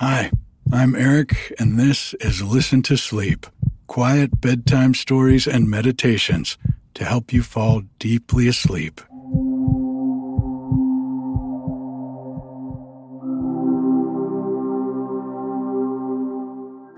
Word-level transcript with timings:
Hi, 0.00 0.30
I'm 0.72 0.94
Eric, 0.94 1.54
and 1.58 1.78
this 1.78 2.14
is 2.20 2.42
Listen 2.42 2.80
to 2.84 2.96
Sleep 2.96 3.46
quiet 3.86 4.40
bedtime 4.40 4.94
stories 4.94 5.46
and 5.46 5.68
meditations 5.68 6.56
to 6.94 7.04
help 7.04 7.34
you 7.34 7.42
fall 7.42 7.82
deeply 7.98 8.48
asleep. 8.48 9.02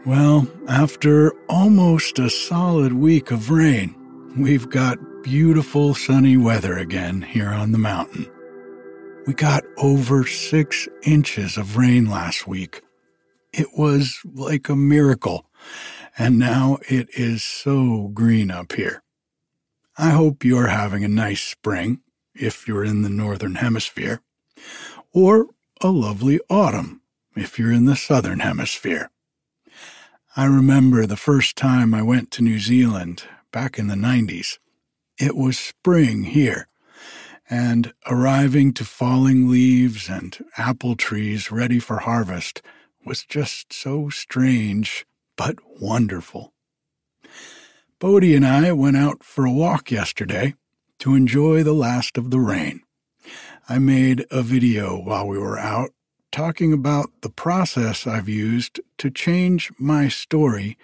Well, 0.06 0.46
after 0.68 1.32
almost 1.48 2.20
a 2.20 2.30
solid 2.30 2.92
week 2.92 3.32
of 3.32 3.50
rain, 3.50 3.96
we've 4.38 4.70
got 4.70 5.00
beautiful 5.24 5.94
sunny 5.94 6.36
weather 6.36 6.78
again 6.78 7.22
here 7.22 7.50
on 7.50 7.72
the 7.72 7.78
mountain. 7.78 8.30
We 9.26 9.34
got 9.34 9.64
over 9.76 10.24
six 10.24 10.88
inches 11.02 11.56
of 11.56 11.76
rain 11.76 12.08
last 12.08 12.46
week. 12.46 12.80
It 13.52 13.76
was 13.76 14.18
like 14.24 14.68
a 14.68 14.76
miracle, 14.76 15.46
and 16.16 16.38
now 16.38 16.78
it 16.88 17.08
is 17.12 17.42
so 17.42 18.10
green 18.14 18.50
up 18.50 18.72
here. 18.72 19.02
I 19.98 20.10
hope 20.10 20.42
you're 20.42 20.68
having 20.68 21.04
a 21.04 21.08
nice 21.08 21.42
spring 21.42 22.00
if 22.34 22.66
you're 22.66 22.84
in 22.84 23.02
the 23.02 23.10
Northern 23.10 23.56
Hemisphere, 23.56 24.22
or 25.12 25.48
a 25.82 25.88
lovely 25.88 26.40
autumn 26.48 27.02
if 27.36 27.58
you're 27.58 27.72
in 27.72 27.84
the 27.84 27.96
Southern 27.96 28.40
Hemisphere. 28.40 29.10
I 30.34 30.46
remember 30.46 31.04
the 31.04 31.16
first 31.18 31.56
time 31.56 31.92
I 31.92 32.00
went 32.02 32.30
to 32.32 32.42
New 32.42 32.58
Zealand 32.58 33.24
back 33.52 33.78
in 33.78 33.88
the 33.88 33.94
90s. 33.94 34.58
It 35.18 35.36
was 35.36 35.58
spring 35.58 36.22
here, 36.24 36.68
and 37.50 37.92
arriving 38.10 38.72
to 38.74 38.84
falling 38.86 39.50
leaves 39.50 40.08
and 40.08 40.42
apple 40.56 40.96
trees 40.96 41.52
ready 41.52 41.78
for 41.78 41.98
harvest 41.98 42.62
was 43.04 43.24
just 43.24 43.72
so 43.72 44.08
strange 44.08 45.06
but 45.36 45.56
wonderful. 45.80 46.52
Bodie 47.98 48.34
and 48.34 48.46
I 48.46 48.72
went 48.72 48.96
out 48.96 49.22
for 49.22 49.44
a 49.44 49.52
walk 49.52 49.90
yesterday 49.90 50.54
to 50.98 51.14
enjoy 51.14 51.62
the 51.62 51.72
last 51.72 52.18
of 52.18 52.30
the 52.30 52.40
rain. 52.40 52.82
I 53.68 53.78
made 53.78 54.26
a 54.30 54.42
video 54.42 55.00
while 55.00 55.26
we 55.26 55.38
were 55.38 55.58
out 55.58 55.90
talking 56.32 56.72
about 56.72 57.10
the 57.20 57.28
process 57.28 58.06
I've 58.06 58.28
used 58.28 58.80
to 58.98 59.10
change 59.10 59.70
my 59.78 60.08
story 60.08 60.76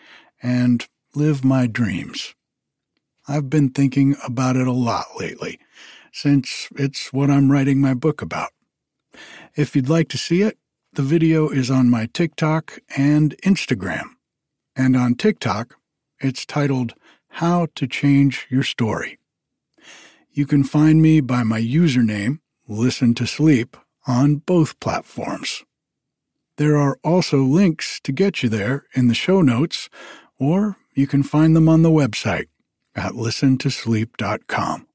and 0.42 0.86
live 1.14 1.44
my 1.44 1.66
dreams. 1.66 2.34
I've 3.26 3.50
been 3.50 3.70
thinking 3.70 4.16
about 4.24 4.56
it 4.56 4.66
a 4.66 4.72
lot 4.72 5.06
lately, 5.18 5.58
since 6.12 6.68
it's 6.76 7.12
what 7.12 7.30
I'm 7.30 7.50
writing 7.50 7.80
my 7.80 7.94
book 7.94 8.22
about. 8.22 8.50
If 9.56 9.74
you'd 9.74 9.88
like 9.88 10.08
to 10.10 10.18
see 10.18 10.42
it, 10.42 10.56
the 10.92 11.02
video 11.02 11.48
is 11.48 11.70
on 11.70 11.90
my 11.90 12.06
TikTok 12.06 12.80
and 12.96 13.36
Instagram. 13.44 14.10
And 14.74 14.96
on 14.96 15.14
TikTok, 15.14 15.76
it's 16.20 16.46
titled 16.46 16.94
How 17.28 17.68
to 17.74 17.86
Change 17.86 18.46
Your 18.50 18.62
Story. 18.62 19.18
You 20.30 20.46
can 20.46 20.64
find 20.64 21.02
me 21.02 21.20
by 21.20 21.42
my 21.42 21.60
username, 21.60 22.38
Listen 22.66 23.14
to 23.14 23.26
Sleep, 23.26 23.76
on 24.06 24.36
both 24.36 24.78
platforms. 24.80 25.64
There 26.56 26.76
are 26.76 26.98
also 27.04 27.38
links 27.38 28.00
to 28.04 28.12
get 28.12 28.42
you 28.42 28.48
there 28.48 28.84
in 28.94 29.08
the 29.08 29.14
show 29.14 29.42
notes, 29.42 29.88
or 30.38 30.76
you 30.94 31.06
can 31.06 31.22
find 31.22 31.54
them 31.54 31.68
on 31.68 31.82
the 31.82 31.90
website 31.90 32.46
at 32.94 33.12
listentosleep.com. 33.12 34.86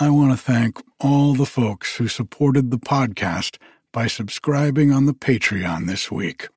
I 0.00 0.10
want 0.10 0.30
to 0.30 0.36
thank 0.36 0.80
all 1.00 1.34
the 1.34 1.46
folks 1.46 1.96
who 1.96 2.08
supported 2.08 2.70
the 2.70 2.78
podcast 2.78 3.58
by 3.92 4.06
subscribing 4.06 4.90
on 4.90 5.06
the 5.06 5.14
Patreon 5.14 5.86
this 5.86 6.10
week. 6.10 6.48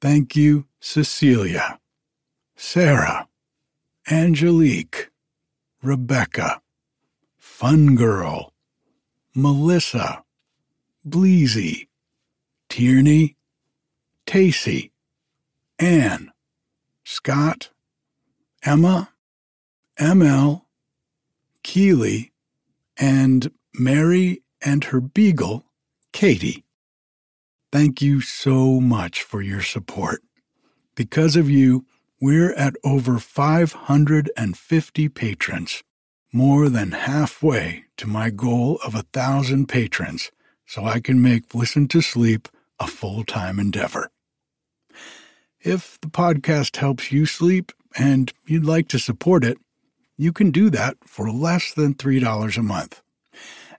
Thank 0.00 0.36
you, 0.36 0.66
Cecilia, 0.80 1.80
Sarah, 2.54 3.28
Angelique, 4.10 5.10
Rebecca, 5.82 6.60
Fun 7.38 7.94
Girl, 7.96 8.52
Melissa, 9.34 10.22
Bleezy, 11.08 11.88
Tierney, 12.68 13.36
Tacy, 14.26 14.90
Anne, 15.78 16.30
Scott, 17.04 17.70
Emma, 18.62 19.10
ML, 19.98 20.62
Keeley, 21.62 22.32
and 22.98 23.50
Mary 23.72 24.42
and 24.62 24.84
her 24.84 25.00
beagle, 25.00 25.64
Katie. 26.14 26.64
Thank 27.72 28.00
you 28.00 28.20
so 28.20 28.80
much 28.80 29.20
for 29.20 29.42
your 29.42 29.62
support. 29.62 30.22
Because 30.94 31.34
of 31.34 31.50
you, 31.50 31.86
we're 32.20 32.54
at 32.54 32.76
over 32.84 33.18
550 33.18 35.08
patrons 35.08 35.82
more 36.32 36.68
than 36.68 36.92
halfway 36.92 37.86
to 37.96 38.06
my 38.06 38.30
goal 38.30 38.78
of 38.86 38.94
a 38.94 39.02
thousand 39.12 39.66
patrons 39.66 40.30
so 40.64 40.84
I 40.84 41.00
can 41.00 41.20
make 41.20 41.52
Listen 41.52 41.88
to 41.88 42.00
Sleep 42.00 42.48
a 42.78 42.86
full 42.86 43.24
time 43.24 43.58
endeavor. 43.58 44.08
If 45.60 46.00
the 46.00 46.08
podcast 46.08 46.76
helps 46.76 47.10
you 47.10 47.26
sleep 47.26 47.72
and 47.98 48.32
you'd 48.46 48.64
like 48.64 48.86
to 48.88 49.00
support 49.00 49.44
it, 49.44 49.58
you 50.16 50.32
can 50.32 50.52
do 50.52 50.70
that 50.70 50.96
for 51.04 51.28
less 51.32 51.74
than 51.74 51.94
$3 51.94 52.56
a 52.56 52.62
month. 52.62 53.02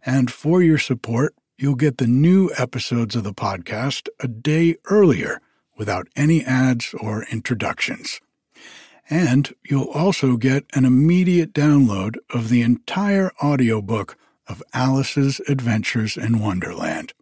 And 0.06 0.30
for 0.30 0.62
your 0.62 0.78
support, 0.78 1.34
you'll 1.58 1.76
get 1.76 1.98
the 1.98 2.08
new 2.08 2.52
episodes 2.58 3.16
of 3.16 3.24
the 3.24 3.34
podcast 3.34 4.08
a 4.20 4.28
day 4.28 4.76
earlier 4.86 5.42
without 5.78 6.08
any 6.16 6.44
ads 6.44 6.94
or 7.00 7.26
introductions. 7.32 8.20
And 9.10 9.54
you'll 9.64 9.90
also 9.90 10.36
get 10.38 10.66
an 10.74 10.86
immediate 10.86 11.54
download 11.54 12.18
of 12.30 12.50
the 12.50 12.62
entire 12.62 13.32
audiobook 13.44 14.18
of 14.48 14.64
Alice's 14.74 15.40
Adventures 15.48 16.18
in 16.18 16.40
Wonderland. 16.40 17.14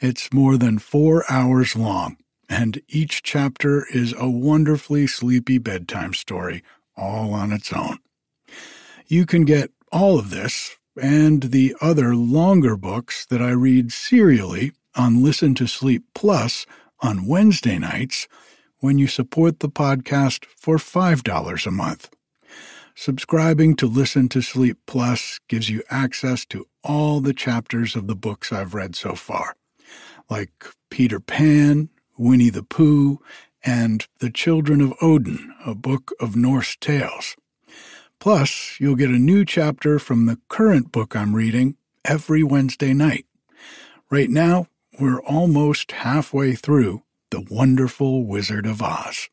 It's 0.00 0.32
more 0.32 0.56
than 0.56 0.78
four 0.78 1.24
hours 1.30 1.76
long, 1.76 2.16
and 2.48 2.80
each 2.88 3.22
chapter 3.22 3.86
is 3.92 4.14
a 4.16 4.28
wonderfully 4.28 5.06
sleepy 5.06 5.58
bedtime 5.58 6.14
story 6.14 6.62
all 6.96 7.32
on 7.34 7.52
its 7.52 7.72
own. 7.72 7.98
You 9.06 9.26
can 9.26 9.44
get 9.44 9.70
all 9.90 10.18
of 10.18 10.30
this 10.30 10.76
and 11.00 11.44
the 11.44 11.74
other 11.80 12.14
longer 12.14 12.76
books 12.76 13.24
that 13.26 13.40
I 13.40 13.50
read 13.50 13.92
serially 13.92 14.72
on 14.94 15.22
Listen 15.22 15.54
to 15.56 15.66
Sleep 15.66 16.04
Plus 16.14 16.66
on 17.00 17.26
Wednesday 17.26 17.78
nights 17.78 18.28
when 18.78 18.98
you 18.98 19.06
support 19.06 19.60
the 19.60 19.68
podcast 19.68 20.44
for 20.56 20.76
$5 20.76 21.66
a 21.66 21.70
month. 21.70 22.10
Subscribing 22.94 23.74
to 23.76 23.86
Listen 23.86 24.28
to 24.28 24.42
Sleep 24.42 24.76
Plus 24.86 25.40
gives 25.48 25.70
you 25.70 25.82
access 25.90 26.44
to 26.46 26.66
all 26.84 27.20
the 27.20 27.32
chapters 27.32 27.96
of 27.96 28.06
the 28.06 28.16
books 28.16 28.52
I've 28.52 28.74
read 28.74 28.94
so 28.94 29.14
far, 29.14 29.56
like 30.28 30.52
Peter 30.90 31.20
Pan, 31.20 31.88
Winnie 32.18 32.50
the 32.50 32.62
Pooh, 32.62 33.18
and 33.64 34.06
The 34.18 34.30
Children 34.30 34.80
of 34.80 34.92
Odin, 35.00 35.54
a 35.64 35.74
book 35.74 36.12
of 36.20 36.36
Norse 36.36 36.76
tales. 36.76 37.36
Plus, 38.22 38.76
you'll 38.78 38.94
get 38.94 39.10
a 39.10 39.18
new 39.18 39.44
chapter 39.44 39.98
from 39.98 40.26
the 40.26 40.38
current 40.46 40.92
book 40.92 41.16
I'm 41.16 41.34
reading 41.34 41.74
every 42.04 42.44
Wednesday 42.44 42.94
night. 42.94 43.26
Right 44.12 44.30
now, 44.30 44.68
we're 45.00 45.20
almost 45.22 45.90
halfway 45.90 46.52
through 46.52 47.02
the 47.32 47.40
Wonderful 47.40 48.24
Wizard 48.24 48.64
of 48.64 48.80
Oz. 48.80 49.28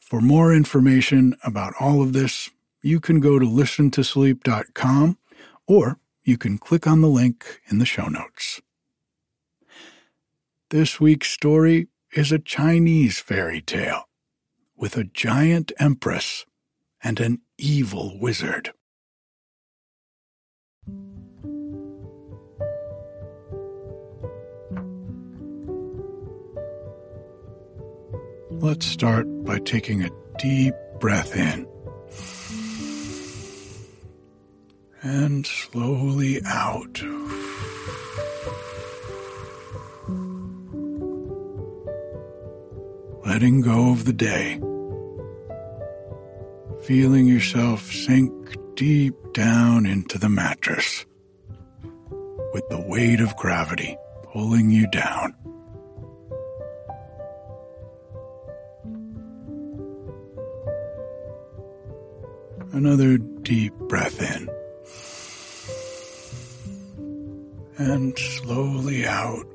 For 0.00 0.20
more 0.20 0.52
information 0.52 1.36
about 1.44 1.74
all 1.78 2.02
of 2.02 2.12
this, 2.12 2.50
you 2.82 2.98
can 2.98 3.20
go 3.20 3.38
to 3.38 3.46
listentosleep.com 3.46 5.18
or 5.68 6.00
you 6.24 6.36
can 6.36 6.58
click 6.58 6.88
on 6.88 7.02
the 7.02 7.08
link 7.08 7.60
in 7.68 7.78
the 7.78 7.86
show 7.86 8.08
notes. 8.08 8.60
This 10.70 10.98
week's 11.00 11.28
story 11.28 11.86
is 12.16 12.32
a 12.32 12.40
Chinese 12.40 13.20
fairy 13.20 13.60
tale 13.60 14.08
with 14.76 14.96
a 14.96 15.04
giant 15.04 15.70
empress 15.78 16.46
and 17.02 17.20
an 17.20 17.40
evil 17.58 18.18
wizard. 18.20 18.72
Let's 28.50 28.86
start 28.86 29.26
by 29.44 29.58
taking 29.58 30.04
a 30.04 30.10
deep 30.38 30.74
breath 31.00 31.36
in 31.36 31.66
and 35.02 35.44
slowly 35.44 36.40
out. 36.46 37.02
Letting 43.26 43.62
go 43.62 43.90
of 43.90 44.04
the 44.04 44.12
day 44.12 44.60
feeling 46.82 47.26
yourself 47.26 47.92
sink 47.92 48.56
deep 48.74 49.14
down 49.32 49.86
into 49.86 50.18
the 50.18 50.28
mattress, 50.28 51.06
with 52.52 52.68
the 52.70 52.84
weight 52.88 53.20
of 53.20 53.36
gravity 53.36 53.96
pulling 54.32 54.70
you 54.70 54.86
down. 54.88 55.34
Another 62.72 63.18
deep 63.18 63.74
breath 63.74 64.20
in. 64.20 64.48
And 67.78 68.18
slowly 68.18 69.06
out. 69.06 69.46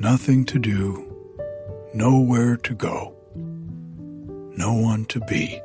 Nothing 0.00 0.44
to 0.44 0.60
do, 0.60 1.12
nowhere 1.92 2.56
to 2.58 2.72
go, 2.72 3.16
no 3.34 4.72
one 4.72 5.06
to 5.06 5.18
be. 5.22 5.60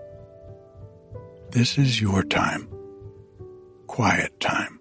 This 1.51 1.77
is 1.77 2.01
your 2.01 2.24
time, 2.24 2.68
quiet 3.85 4.39
time. 4.39 4.80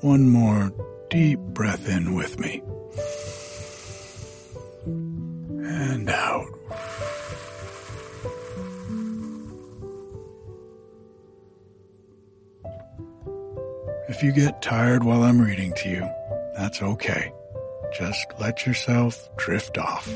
One 0.00 0.28
more 0.28 0.72
deep 1.08 1.38
breath 1.38 1.88
in 1.88 2.16
with 2.16 2.40
me. 2.40 2.64
And 4.86 6.10
out. 6.10 6.48
If 14.08 14.24
you 14.24 14.32
get 14.32 14.60
tired 14.60 15.04
while 15.04 15.22
I'm 15.22 15.40
reading 15.40 15.72
to 15.74 15.88
you, 15.88 16.10
that's 16.56 16.82
okay. 16.82 17.32
Just 17.92 18.26
let 18.40 18.66
yourself 18.66 19.28
drift 19.36 19.78
off. 19.78 20.06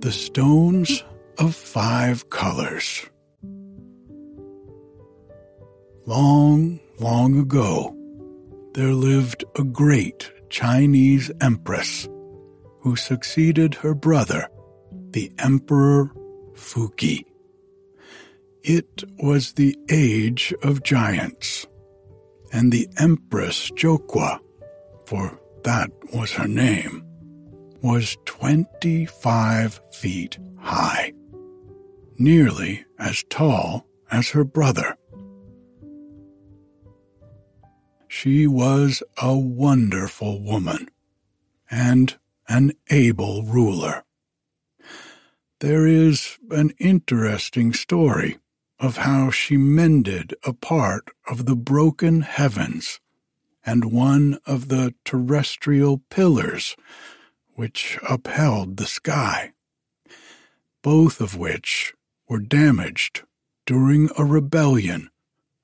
The 0.00 0.12
Stones 0.12 1.04
of 1.38 1.54
Five 1.54 2.28
Colors. 2.30 3.06
Long, 6.04 6.80
long 6.98 7.38
ago, 7.38 7.96
there 8.74 8.92
lived 8.92 9.44
a 9.56 9.62
great 9.62 10.32
Chinese 10.48 11.30
empress 11.40 12.08
who 12.82 12.96
succeeded 12.96 13.74
her 13.76 13.94
brother, 13.94 14.48
the 15.10 15.32
Emperor 15.38 16.12
Fuki. 16.54 17.24
It 18.62 19.04
was 19.18 19.52
the 19.52 19.76
age 19.88 20.52
of 20.62 20.82
giants, 20.82 21.66
and 22.52 22.72
the 22.72 22.88
Empress 22.98 23.70
Jokwa, 23.70 24.40
for 25.06 25.38
that 25.64 25.90
was 26.12 26.32
her 26.32 26.48
name, 26.48 27.04
was 27.82 28.16
25 28.24 29.80
feet 29.92 30.38
high, 30.58 31.12
nearly 32.18 32.84
as 32.98 33.24
tall 33.30 33.86
as 34.10 34.30
her 34.30 34.44
brother. 34.44 34.96
She 38.08 38.46
was 38.46 39.02
a 39.20 39.36
wonderful 39.36 40.42
woman 40.42 40.88
and 41.70 42.16
an 42.48 42.72
able 42.90 43.44
ruler. 43.44 44.04
There 45.60 45.86
is 45.86 46.38
an 46.50 46.72
interesting 46.78 47.72
story 47.72 48.38
of 48.80 48.96
how 48.98 49.30
she 49.30 49.56
mended 49.56 50.34
a 50.44 50.52
part 50.52 51.04
of 51.28 51.46
the 51.46 51.54
broken 51.54 52.22
heavens 52.22 52.98
and 53.64 53.92
one 53.92 54.38
of 54.44 54.68
the 54.68 54.92
terrestrial 55.04 55.98
pillars 56.10 56.74
which 57.54 57.98
upheld 58.08 58.76
the 58.76 58.86
sky, 58.86 59.52
both 60.82 61.20
of 61.20 61.36
which 61.36 61.94
were 62.28 62.40
damaged 62.40 63.22
during 63.66 64.08
a 64.18 64.24
rebellion 64.24 65.10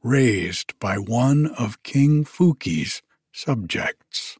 raised 0.03 0.79
by 0.79 0.97
one 0.97 1.47
of 1.59 1.83
King 1.83 2.25
Fuki's 2.25 3.03
subjects. 3.33 4.39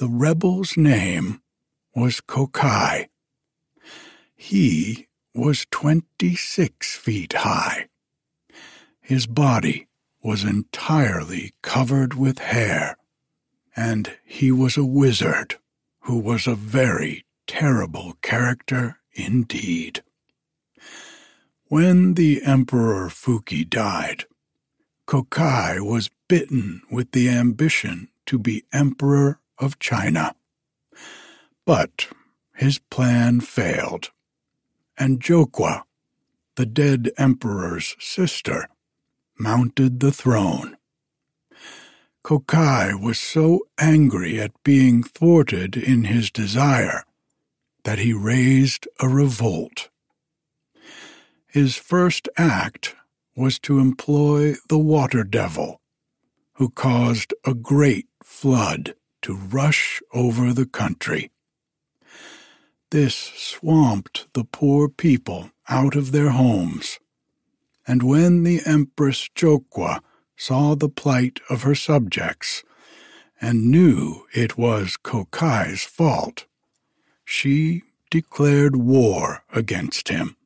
The 0.00 0.08
rebel's 0.08 0.78
name 0.78 1.42
was 1.94 2.22
Kokai. 2.22 3.08
He 4.34 5.08
was 5.34 5.66
26 5.70 6.96
feet 6.96 7.34
high. 7.34 7.88
His 9.02 9.26
body 9.26 9.88
was 10.22 10.42
entirely 10.42 11.52
covered 11.60 12.14
with 12.14 12.38
hair, 12.38 12.96
and 13.76 14.16
he 14.24 14.50
was 14.50 14.78
a 14.78 14.86
wizard 14.86 15.58
who 16.04 16.18
was 16.18 16.46
a 16.46 16.54
very 16.54 17.26
terrible 17.46 18.16
character 18.22 19.00
indeed. 19.12 20.02
When 21.66 22.14
the 22.14 22.40
Emperor 22.42 23.10
Fuki 23.10 23.68
died, 23.68 24.24
Kokai 25.06 25.78
was 25.78 26.08
bitten 26.26 26.80
with 26.90 27.12
the 27.12 27.28
ambition 27.28 28.08
to 28.24 28.38
be 28.38 28.64
Emperor 28.72 29.39
of 29.60 29.78
China. 29.78 30.34
But 31.64 32.08
his 32.56 32.78
plan 32.90 33.40
failed, 33.40 34.10
and 34.98 35.20
Jokwa, 35.20 35.82
the 36.56 36.66
dead 36.66 37.10
emperor's 37.16 37.94
sister, 38.00 38.68
mounted 39.38 40.00
the 40.00 40.12
throne. 40.12 40.76
Kokai 42.24 43.00
was 43.00 43.18
so 43.18 43.60
angry 43.78 44.40
at 44.40 44.52
being 44.62 45.02
thwarted 45.02 45.76
in 45.76 46.04
his 46.04 46.30
desire 46.30 47.04
that 47.84 47.98
he 47.98 48.12
raised 48.12 48.86
a 49.00 49.08
revolt. 49.08 49.88
His 51.46 51.76
first 51.76 52.28
act 52.36 52.94
was 53.34 53.58
to 53.60 53.78
employ 53.78 54.54
the 54.68 54.78
water 54.78 55.24
devil, 55.24 55.80
who 56.54 56.68
caused 56.68 57.32
a 57.46 57.54
great 57.54 58.06
flood 58.22 58.94
to 59.22 59.34
rush 59.34 60.02
over 60.12 60.52
the 60.52 60.66
country. 60.66 61.30
This 62.90 63.14
swamped 63.14 64.32
the 64.34 64.44
poor 64.44 64.88
people 64.88 65.50
out 65.68 65.94
of 65.94 66.12
their 66.12 66.30
homes, 66.30 66.98
and 67.86 68.02
when 68.02 68.42
the 68.42 68.60
Empress 68.66 69.28
Jokwa 69.34 70.00
saw 70.36 70.74
the 70.74 70.88
plight 70.88 71.40
of 71.48 71.62
her 71.62 71.74
subjects 71.74 72.64
and 73.40 73.70
knew 73.70 74.26
it 74.34 74.58
was 74.58 74.96
Kokai's 75.02 75.84
fault, 75.84 76.46
she 77.24 77.82
declared 78.10 78.74
war 78.74 79.44
against 79.52 80.08
him. 80.08 80.36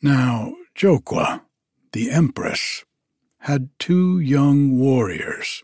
Now, 0.00 0.54
Jokwa, 0.74 1.42
the 1.92 2.10
Empress, 2.10 2.84
had 3.38 3.70
two 3.78 4.18
young 4.18 4.78
warriors 4.78 5.62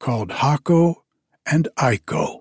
called 0.00 0.32
Hako 0.32 1.04
and 1.46 1.68
Aiko, 1.78 2.40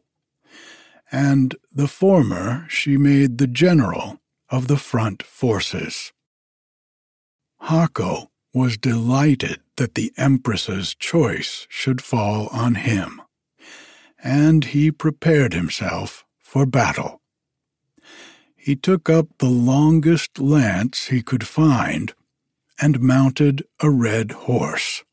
and 1.11 1.55
the 1.71 1.87
former 1.87 2.65
she 2.67 2.97
made 2.97 3.37
the 3.37 3.47
general 3.47 4.19
of 4.49 4.67
the 4.67 4.77
front 4.77 5.21
forces. 5.21 6.11
Hako 7.61 8.31
was 8.53 8.77
delighted 8.77 9.61
that 9.75 9.93
the 9.93 10.11
Empress's 10.17 10.95
choice 10.95 11.67
should 11.69 12.01
fall 12.01 12.47
on 12.47 12.75
him, 12.75 13.21
and 14.23 14.65
he 14.65 14.91
prepared 14.91 15.53
himself 15.53 16.25
for 16.39 16.65
battle. 16.65 17.21
He 18.55 18.75
took 18.75 19.09
up 19.09 19.27
the 19.37 19.49
longest 19.49 20.39
lance 20.39 21.07
he 21.07 21.21
could 21.21 21.45
find 21.45 22.13
and 22.81 22.99
mounted 23.01 23.65
a 23.81 23.89
red 23.89 24.31
horse, 24.31 25.03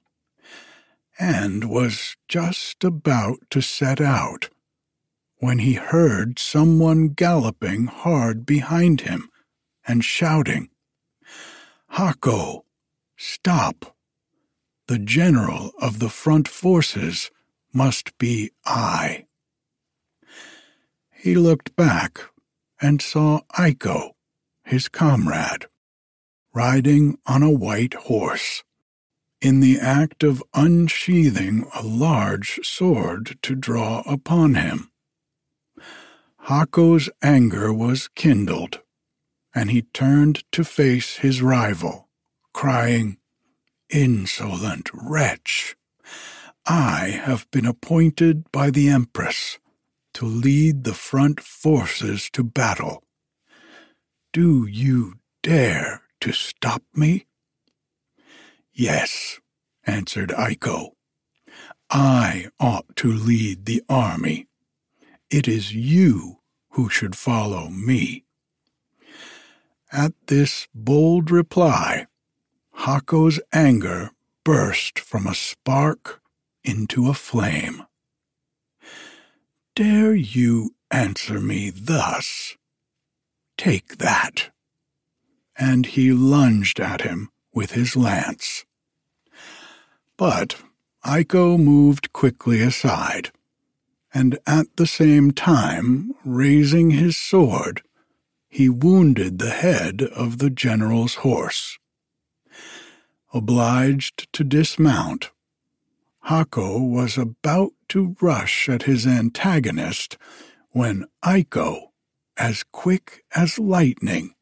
and 1.18 1.70
was 1.70 2.16
just 2.28 2.84
about 2.84 3.38
to 3.50 3.60
set 3.60 4.00
out 4.00 4.50
when 5.38 5.58
he 5.58 5.74
heard 5.74 6.38
someone 6.38 7.08
galloping 7.08 7.86
hard 7.86 8.46
behind 8.46 9.02
him 9.02 9.28
and 9.86 10.04
shouting, 10.04 10.68
Hako, 11.90 12.64
Stop! 13.16 13.96
The 14.88 14.98
general 14.98 15.72
of 15.80 15.98
the 15.98 16.10
front 16.10 16.46
forces 16.46 17.30
must 17.72 18.16
be 18.18 18.50
I. 18.64 19.26
He 21.10 21.34
looked 21.34 21.74
back 21.76 22.20
and 22.80 23.00
saw 23.00 23.40
Aiko, 23.58 24.12
his 24.64 24.88
comrade, 24.88 25.66
riding 26.54 27.18
on 27.26 27.42
a 27.42 27.50
white 27.50 27.94
horse, 27.94 28.62
in 29.40 29.60
the 29.60 29.78
act 29.78 30.22
of 30.22 30.42
unsheathing 30.54 31.68
a 31.74 31.82
large 31.82 32.60
sword 32.62 33.38
to 33.42 33.54
draw 33.54 34.02
upon 34.06 34.54
him. 34.54 34.90
Hako's 36.48 37.10
anger 37.22 37.72
was 37.72 38.08
kindled, 38.14 38.80
and 39.54 39.70
he 39.70 39.82
turned 39.82 40.44
to 40.52 40.64
face 40.64 41.16
his 41.16 41.42
rival 41.42 42.06
crying, 42.56 43.18
Insolent 43.90 44.88
wretch! 44.94 45.76
I 46.64 47.20
have 47.22 47.46
been 47.50 47.66
appointed 47.66 48.50
by 48.50 48.70
the 48.70 48.88
Empress 48.88 49.58
to 50.14 50.24
lead 50.24 50.84
the 50.84 50.94
front 50.94 51.38
forces 51.38 52.30
to 52.32 52.42
battle. 52.42 53.04
Do 54.32 54.66
you 54.66 55.16
dare 55.42 56.00
to 56.22 56.32
stop 56.32 56.82
me? 56.94 57.26
Yes, 58.78 59.40
answered 59.86 60.28
Aiko. 60.28 60.90
I 61.88 62.48
ought 62.60 62.94
to 62.96 63.10
lead 63.10 63.64
the 63.64 63.82
army. 63.88 64.48
It 65.30 65.48
is 65.48 65.72
you 65.72 66.40
who 66.72 66.90
should 66.90 67.16
follow 67.16 67.70
me. 67.70 68.24
At 69.90 70.12
this 70.26 70.68
bold 70.74 71.30
reply, 71.30 72.06
Hako's 72.80 73.40
anger 73.50 74.10
burst 74.44 74.98
from 74.98 75.26
a 75.26 75.34
spark 75.34 76.20
into 76.62 77.08
a 77.08 77.14
flame. 77.14 77.82
Dare 79.74 80.14
you 80.14 80.74
answer 80.90 81.40
me 81.40 81.70
thus? 81.70 82.58
Take 83.56 83.96
that. 83.96 84.50
And 85.58 85.86
he 85.86 86.12
lunged 86.12 86.78
at 86.78 87.00
him 87.00 87.30
with 87.54 87.70
his 87.70 87.96
lance. 87.96 88.65
But 90.16 90.56
Aiko 91.04 91.58
moved 91.58 92.12
quickly 92.14 92.62
aside, 92.62 93.32
and 94.14 94.38
at 94.46 94.66
the 94.76 94.86
same 94.86 95.30
time, 95.30 96.14
raising 96.24 96.90
his 96.92 97.18
sword, 97.18 97.82
he 98.48 98.70
wounded 98.70 99.38
the 99.38 99.50
head 99.50 100.02
of 100.02 100.38
the 100.38 100.48
general's 100.48 101.16
horse. 101.16 101.78
Obliged 103.34 104.32
to 104.32 104.42
dismount, 104.42 105.30
Hako 106.22 106.78
was 106.78 107.18
about 107.18 107.72
to 107.90 108.16
rush 108.20 108.70
at 108.70 108.84
his 108.84 109.06
antagonist 109.06 110.16
when 110.70 111.04
Aiko, 111.22 111.90
as 112.38 112.64
quick 112.72 113.22
as 113.34 113.58
lightning, 113.58 114.34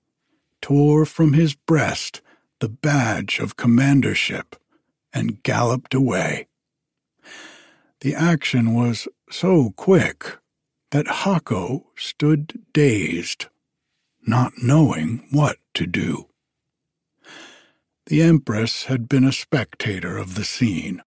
tore 0.63 1.05
from 1.05 1.33
his 1.33 1.55
breast 1.55 2.23
the 2.61 2.69
badge 2.69 3.41
of 3.41 3.57
commandership 3.57 4.57
and 5.15 5.43
galloped 5.43 5.95
away. 5.95 6.49
The 8.01 8.15
action 8.15 8.75
was 8.75 9.09
so 9.31 9.71
quick 9.77 10.39
that 10.91 11.07
Hako 11.07 11.87
stood 11.97 12.61
dazed, 12.73 13.47
not 14.27 14.53
knowing 14.63 15.27
what 15.31 15.57
to 15.75 15.87
do. 15.87 16.29
The 18.07 18.21
Empress 18.21 18.85
had 18.85 19.09
been 19.09 19.25
a 19.25 19.33
spectator 19.33 20.19
of 20.19 20.35
the 20.35 20.45
scene, 20.45 21.01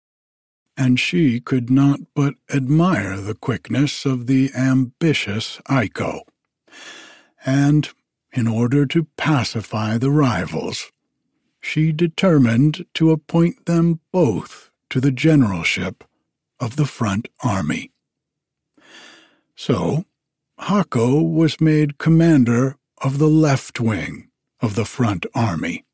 and 0.76 0.98
she 0.98 1.40
could 1.40 1.68
not 1.68 2.00
but 2.14 2.34
admire 2.52 3.18
the 3.18 3.34
quickness 3.34 4.06
of 4.06 4.26
the 4.26 4.50
ambitious 4.56 5.60
Aiko. 5.68 6.20
And, 7.44 7.90
in 8.32 8.48
order 8.48 8.86
to 8.86 9.08
pacify 9.16 9.98
the 9.98 10.10
rivals, 10.10 10.90
she 11.66 11.90
determined 11.90 12.86
to 12.94 13.10
appoint 13.10 13.66
them 13.66 13.98
both 14.12 14.70
to 14.88 15.00
the 15.00 15.10
generalship 15.10 16.04
of 16.60 16.76
the 16.76 16.86
front 16.86 17.26
army. 17.42 17.90
So, 19.56 20.04
Hako 20.58 21.20
was 21.22 21.60
made 21.60 21.98
commander 21.98 22.76
of 23.02 23.18
the 23.18 23.28
left 23.28 23.80
wing 23.80 24.30
of 24.60 24.76
the 24.76 24.84
front 24.84 25.26
army, 25.34 25.84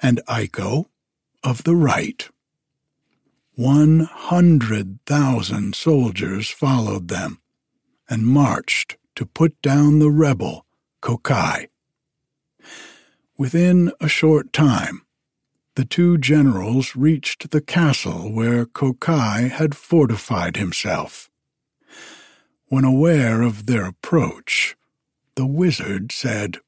and 0.00 0.22
Aiko 0.26 0.86
of 1.44 1.64
the 1.64 1.76
right. 1.76 2.28
One 3.54 4.00
hundred 4.00 5.00
thousand 5.04 5.74
soldiers 5.74 6.48
followed 6.48 7.08
them 7.08 7.40
and 8.08 8.26
marched 8.26 8.96
to 9.16 9.26
put 9.26 9.60
down 9.60 9.98
the 9.98 10.10
rebel 10.10 10.64
Kokai. 11.02 11.68
Within 13.40 13.90
a 14.00 14.06
short 14.06 14.52
time, 14.52 15.00
the 15.74 15.86
two 15.86 16.18
generals 16.18 16.94
reached 16.94 17.50
the 17.50 17.62
castle 17.62 18.30
where 18.30 18.66
Kokai 18.66 19.48
had 19.48 19.74
fortified 19.74 20.58
himself. 20.58 21.30
When 22.66 22.84
aware 22.84 23.40
of 23.40 23.64
their 23.64 23.86
approach, 23.86 24.76
the 25.36 25.46
wizard 25.46 26.12
said, 26.12 26.58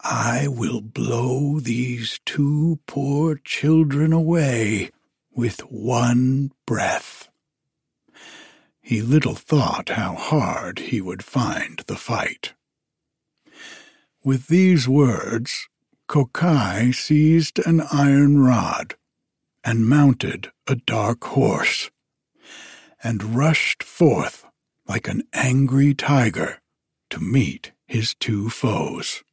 I 0.00 0.48
will 0.48 0.80
blow 0.80 1.60
these 1.60 2.18
two 2.26 2.80
poor 2.88 3.36
children 3.36 4.12
away 4.12 4.90
with 5.32 5.60
one 5.60 6.50
breath. 6.66 7.28
He 8.80 9.00
little 9.00 9.36
thought 9.36 9.90
how 9.90 10.16
hard 10.16 10.80
he 10.80 11.00
would 11.00 11.22
find 11.22 11.84
the 11.86 11.94
fight. 11.94 12.54
With 14.24 14.46
these 14.46 14.88
words, 14.88 15.68
Kokai 16.08 16.94
seized 16.94 17.58
an 17.66 17.80
iron 17.92 18.38
rod 18.38 18.94
and 19.64 19.88
mounted 19.88 20.52
a 20.68 20.76
dark 20.76 21.24
horse, 21.24 21.90
and 23.02 23.34
rushed 23.34 23.82
forth 23.82 24.44
like 24.86 25.08
an 25.08 25.24
angry 25.32 25.92
tiger 25.92 26.60
to 27.10 27.18
meet 27.18 27.72
his 27.84 28.14
two 28.14 28.48
foes. 28.48 29.24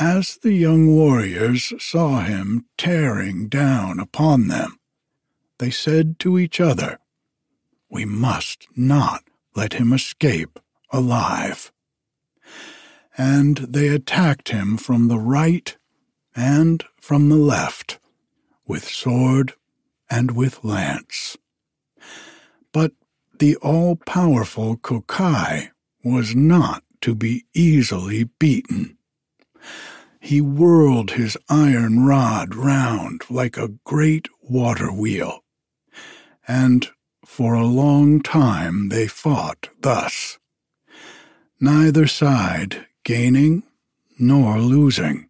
As 0.00 0.36
the 0.38 0.52
young 0.52 0.88
warriors 0.88 1.72
saw 1.78 2.22
him 2.22 2.66
tearing 2.76 3.48
down 3.48 4.00
upon 4.00 4.48
them, 4.48 4.80
they 5.58 5.70
said 5.70 6.18
to 6.20 6.40
each 6.40 6.58
other, 6.58 6.98
We 7.88 8.04
must 8.04 8.66
not 8.74 9.22
let 9.54 9.74
him 9.74 9.92
escape 9.92 10.58
alive 10.90 11.70
and 13.20 13.58
they 13.58 13.88
attacked 13.88 14.48
him 14.48 14.78
from 14.78 15.08
the 15.08 15.18
right 15.18 15.76
and 16.34 16.82
from 16.98 17.28
the 17.28 17.36
left, 17.36 17.98
with 18.66 18.82
sword 18.82 19.52
and 20.08 20.30
with 20.30 20.64
lance. 20.64 21.36
But 22.72 22.92
the 23.38 23.56
all 23.56 23.96
powerful 23.96 24.78
Kokai 24.78 25.68
was 26.02 26.34
not 26.34 26.82
to 27.02 27.14
be 27.14 27.44
easily 27.52 28.24
beaten. 28.38 28.96
He 30.18 30.40
whirled 30.40 31.10
his 31.10 31.36
iron 31.50 32.06
rod 32.06 32.54
round 32.54 33.24
like 33.28 33.58
a 33.58 33.74
great 33.84 34.28
water 34.40 34.90
wheel, 34.90 35.44
and 36.48 36.88
for 37.26 37.52
a 37.52 37.66
long 37.66 38.22
time 38.22 38.88
they 38.88 39.06
fought 39.06 39.68
thus. 39.82 40.38
Neither 41.60 42.06
side 42.06 42.86
gaining 43.10 43.64
nor 44.20 44.60
losing. 44.60 45.28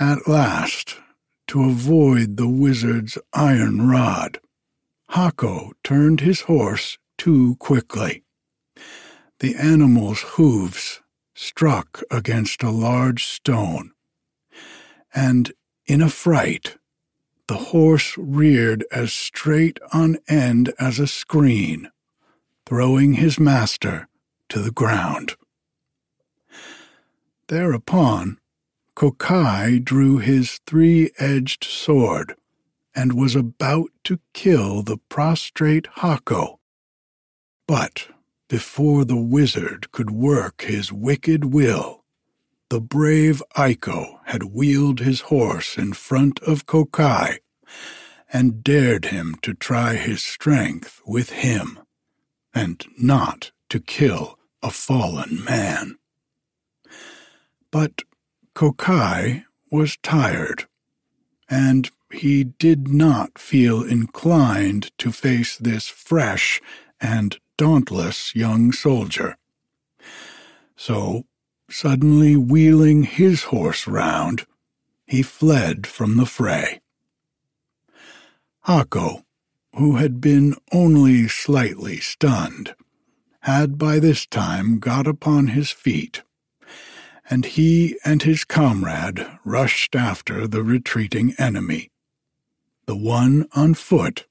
At 0.00 0.26
last, 0.26 0.96
to 1.48 1.64
avoid 1.64 2.38
the 2.38 2.48
wizard's 2.48 3.18
iron 3.34 3.86
rod, 3.86 4.40
Hako 5.10 5.72
turned 5.84 6.20
his 6.20 6.40
horse 6.52 6.96
too 7.18 7.56
quickly. 7.56 8.24
The 9.40 9.54
animal's 9.56 10.22
hooves 10.22 11.02
struck 11.34 12.02
against 12.10 12.62
a 12.62 12.70
large 12.70 13.26
stone, 13.26 13.90
and 15.14 15.52
in 15.84 16.00
a 16.00 16.08
fright, 16.08 16.78
the 17.46 17.58
horse 17.74 18.16
reared 18.16 18.86
as 18.90 19.12
straight 19.12 19.78
on 19.92 20.16
end 20.30 20.72
as 20.78 20.98
a 20.98 21.06
screen, 21.06 21.90
throwing 22.64 23.14
his 23.14 23.38
master 23.38 24.08
to 24.48 24.60
the 24.60 24.72
ground. 24.72 25.36
Thereupon, 27.52 28.38
Kokai 28.96 29.84
drew 29.84 30.16
his 30.16 30.58
three 30.66 31.10
edged 31.18 31.64
sword 31.64 32.34
and 32.94 33.12
was 33.12 33.36
about 33.36 33.90
to 34.04 34.20
kill 34.32 34.82
the 34.82 34.96
prostrate 35.10 35.86
Hako. 35.96 36.60
But 37.68 38.08
before 38.48 39.04
the 39.04 39.20
wizard 39.20 39.90
could 39.92 40.10
work 40.10 40.62
his 40.62 40.94
wicked 40.94 41.52
will, 41.52 42.04
the 42.70 42.80
brave 42.80 43.42
Aiko 43.54 44.20
had 44.24 44.44
wheeled 44.44 45.00
his 45.00 45.20
horse 45.20 45.76
in 45.76 45.92
front 45.92 46.40
of 46.44 46.64
Kokai 46.64 47.36
and 48.32 48.64
dared 48.64 49.04
him 49.04 49.36
to 49.42 49.52
try 49.52 49.96
his 49.96 50.22
strength 50.22 51.02
with 51.06 51.28
him, 51.28 51.80
and 52.54 52.82
not 52.98 53.52
to 53.68 53.78
kill 53.78 54.38
a 54.62 54.70
fallen 54.70 55.44
man. 55.44 55.98
But 57.72 58.02
Kokai 58.54 59.44
was 59.70 59.96
tired, 59.96 60.66
and 61.48 61.90
he 62.12 62.44
did 62.44 62.88
not 62.88 63.38
feel 63.38 63.82
inclined 63.82 64.96
to 64.98 65.10
face 65.10 65.56
this 65.56 65.88
fresh 65.88 66.60
and 67.00 67.38
dauntless 67.56 68.36
young 68.36 68.72
soldier. 68.72 69.36
So, 70.76 71.24
suddenly 71.70 72.36
wheeling 72.36 73.04
his 73.04 73.44
horse 73.44 73.86
round, 73.86 74.46
he 75.06 75.22
fled 75.22 75.86
from 75.86 76.18
the 76.18 76.26
fray. 76.26 76.80
Hako, 78.66 79.24
who 79.76 79.96
had 79.96 80.20
been 80.20 80.54
only 80.72 81.26
slightly 81.26 81.96
stunned, 81.96 82.74
had 83.40 83.78
by 83.78 83.98
this 83.98 84.26
time 84.26 84.78
got 84.78 85.06
upon 85.06 85.48
his 85.48 85.70
feet, 85.70 86.22
and 87.32 87.46
he 87.46 87.96
and 88.04 88.24
his 88.24 88.44
comrade 88.44 89.26
rushed 89.42 89.96
after 89.96 90.46
the 90.46 90.62
retreating 90.62 91.34
enemy, 91.38 91.90
the 92.84 92.94
one 92.94 93.48
on 93.54 93.72
foot 93.72 94.26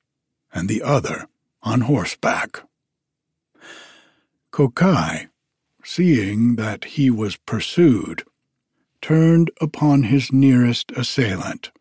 and 0.54 0.70
the 0.70 0.84
other 0.84 1.28
on 1.64 1.82
horseback. 1.82 2.62
Kokai, 4.52 5.30
seeing 5.84 6.58
that 6.58 6.86
he 6.86 7.10
was 7.10 7.38
pursued, 7.38 8.24
turned 9.02 9.50
upon 9.60 10.04
his 10.04 10.32
nearest 10.32 10.92
assailant, 10.92 11.72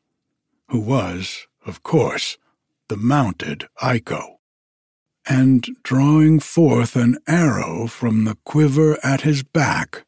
who 0.69 0.81
was, 0.81 1.47
of 1.67 1.83
course, 1.83 2.39
the 2.89 2.97
mounted 2.97 3.69
Aiko, 3.83 4.37
and 5.29 5.69
drawing 5.83 6.41
forth 6.41 6.97
an 6.97 7.19
arrow 7.29 7.87
from 7.87 8.25
the 8.25 8.39
quiver 8.47 8.99
at 9.05 9.21
his 9.21 9.43
back, 9.43 10.07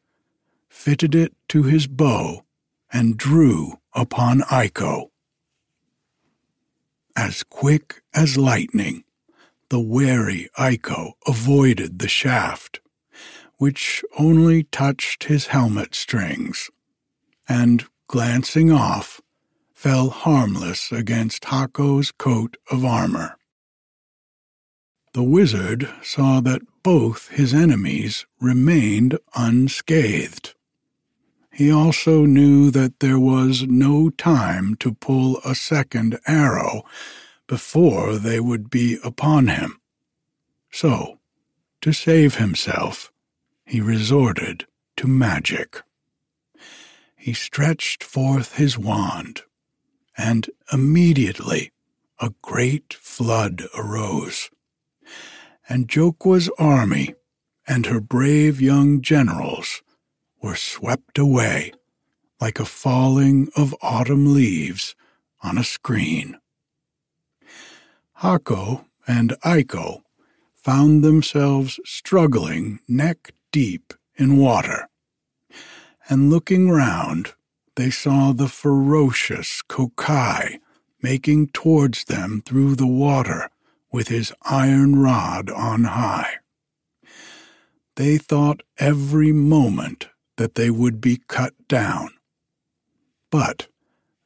fitted 0.83 1.15
it 1.15 1.33
to 1.47 1.63
his 1.63 1.87
bow 1.87 2.43
and 2.91 3.15
drew 3.15 3.71
upon 3.93 4.41
Aiko. 4.41 5.11
As 7.15 7.41
quick 7.41 8.01
as 8.13 8.35
lightning, 8.35 9.05
the 9.69 9.79
wary 9.79 10.49
Aiko 10.59 11.13
avoided 11.25 11.99
the 11.99 12.09
shaft, 12.09 12.81
which 13.59 14.03
only 14.19 14.63
touched 14.63 15.23
his 15.23 15.47
helmet 15.47 15.95
strings 15.95 16.69
and, 17.47 17.85
glancing 18.07 18.69
off, 18.69 19.21
fell 19.73 20.09
harmless 20.09 20.91
against 20.91 21.45
Hako's 21.45 22.11
coat 22.11 22.57
of 22.69 22.83
armor. 22.83 23.37
The 25.13 25.23
wizard 25.23 25.89
saw 26.01 26.41
that 26.41 26.61
both 26.83 27.29
his 27.29 27.53
enemies 27.53 28.25
remained 28.41 29.17
unscathed. 29.33 30.52
He 31.53 31.71
also 31.71 32.25
knew 32.25 32.71
that 32.71 32.99
there 32.99 33.19
was 33.19 33.63
no 33.63 34.09
time 34.09 34.75
to 34.79 34.93
pull 34.93 35.39
a 35.45 35.55
second 35.55 36.19
arrow 36.27 36.83
before 37.47 38.17
they 38.17 38.39
would 38.39 38.69
be 38.69 38.97
upon 39.03 39.47
him. 39.47 39.79
So, 40.71 41.19
to 41.81 41.93
save 41.93 42.35
himself, 42.35 43.11
he 43.65 43.79
resorted 43.79 44.65
to 44.97 45.07
magic 45.07 45.83
he 47.23 47.31
stretched 47.31 48.03
forth 48.03 48.57
his 48.57 48.77
wand, 48.77 49.43
and 50.17 50.49
immediately 50.73 51.71
a 52.19 52.33
great 52.41 52.93
flood 52.95 53.63
arose. 53.77 54.49
And 55.69 55.87
Jokwa's 55.87 56.49
army 56.59 57.15
and 57.65 57.85
her 57.85 58.01
brave 58.01 58.59
young 58.59 59.01
generals 59.01 59.81
were 60.43 60.55
swept 60.55 61.17
away 61.17 61.73
like 62.39 62.59
a 62.59 62.65
falling 62.65 63.49
of 63.55 63.73
autumn 63.81 64.35
leaves 64.35 64.93
on 65.41 65.57
a 65.57 65.63
screen. 65.63 66.37
Hako 68.17 68.85
and 69.07 69.31
Aiko 69.43 70.03
found 70.53 71.03
themselves 71.03 71.79
struggling 71.85 72.79
neck 72.87 73.31
deep 73.51 73.95
in 74.15 74.37
water 74.37 74.87
and 76.09 76.29
looking 76.29 76.69
round, 76.69 77.33
they 77.75 77.89
saw 77.89 78.33
the 78.33 78.47
ferocious 78.47 79.61
Kokai 79.67 80.59
making 81.01 81.47
towards 81.47 82.05
them 82.05 82.41
through 82.45 82.75
the 82.75 82.87
water 82.87 83.49
with 83.91 84.09
his 84.09 84.33
iron 84.43 84.97
rod 84.97 85.49
on 85.49 85.85
high. 85.85 86.35
They 87.95 88.17
thought 88.17 88.63
every 88.77 89.31
moment 89.31 90.07
that 90.37 90.55
they 90.55 90.69
would 90.69 90.99
be 90.99 91.21
cut 91.27 91.53
down. 91.67 92.09
But 93.29 93.67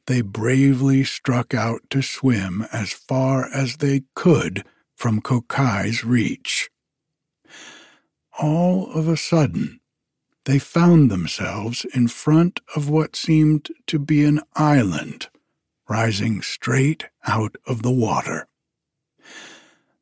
they 0.06 0.20
bravely 0.20 1.04
struck 1.04 1.54
out 1.54 1.82
to 1.90 2.02
swim 2.02 2.66
as 2.72 2.92
far 2.92 3.48
as 3.52 3.76
they 3.76 4.02
could 4.14 4.64
from 4.94 5.20
Kokai's 5.20 6.04
reach. 6.04 6.70
All 8.38 8.90
of 8.92 9.08
a 9.08 9.16
sudden, 9.16 9.80
they 10.44 10.58
found 10.58 11.10
themselves 11.10 11.84
in 11.94 12.08
front 12.08 12.60
of 12.74 12.88
what 12.88 13.16
seemed 13.16 13.68
to 13.86 13.98
be 13.98 14.24
an 14.24 14.40
island 14.54 15.28
rising 15.88 16.42
straight 16.42 17.06
out 17.26 17.56
of 17.66 17.82
the 17.82 17.90
water. 17.90 18.46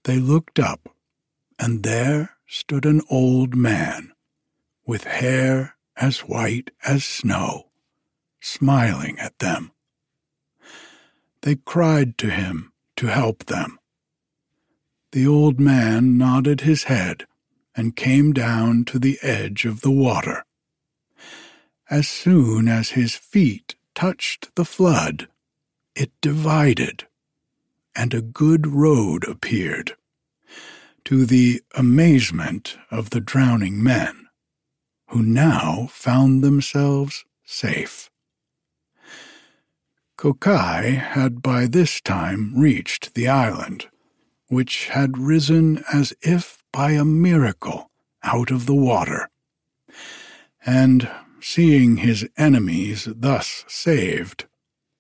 They 0.05 0.19
looked 0.19 0.59
up, 0.59 0.88
and 1.59 1.83
there 1.83 2.37
stood 2.47 2.85
an 2.85 3.03
old 3.11 3.55
man 3.55 4.12
with 4.87 5.05
hair 5.05 5.75
as 5.96 6.20
white 6.20 6.70
as 6.87 7.04
snow, 7.04 7.68
smiling 8.40 9.18
at 9.18 9.38
them. 9.38 9.72
They 11.42 11.56
cried 11.56 12.18
to 12.18 12.30
him 12.30 12.72
to 12.96 13.06
help 13.06 13.46
them. 13.46 13.78
The 15.12 15.26
old 15.26 15.61
man 15.61 16.18
nodded 16.18 16.62
his 16.62 16.85
head 16.85 17.26
and 17.74 17.96
came 17.96 18.32
down 18.32 18.85
to 18.87 18.98
the 18.98 19.18
edge 19.22 19.64
of 19.64 19.80
the 19.80 19.90
water. 19.90 20.44
As 21.88 22.09
soon 22.09 22.68
as 22.68 22.90
his 22.90 23.14
feet 23.14 23.76
touched 23.94 24.54
the 24.56 24.64
flood, 24.64 25.28
it 25.94 26.11
divided, 26.20 27.06
and 27.94 28.12
a 28.12 28.20
good 28.22 28.66
road 28.66 29.26
appeared, 29.28 29.96
to 31.04 31.24
the 31.24 31.62
amazement 31.76 32.76
of 32.90 33.11
the 33.11 33.20
drowning 33.20 33.82
men, 33.82 34.25
who 35.09 35.23
now 35.23 35.88
found 35.90 36.42
themselves 36.42 37.25
safe. 37.45 38.11
Kokai 40.19 40.97
had 40.97 41.42
by 41.42 41.66
this 41.66 42.01
time 42.01 42.59
reached 42.59 43.14
the 43.14 43.29
island, 43.29 43.88
which 44.49 44.88
had 44.88 45.19
risen 45.19 45.85
as 45.92 46.14
if 46.23 46.62
by 46.73 46.92
a 46.92 47.05
miracle 47.05 47.90
out 48.23 48.51
of 48.51 48.66
the 48.66 48.75
water. 48.75 49.29
And 50.64 51.09
seeing 51.40 51.99
his 51.99 52.29
enemies 52.37 53.07
thus 53.14 53.64
saved, 53.69 54.47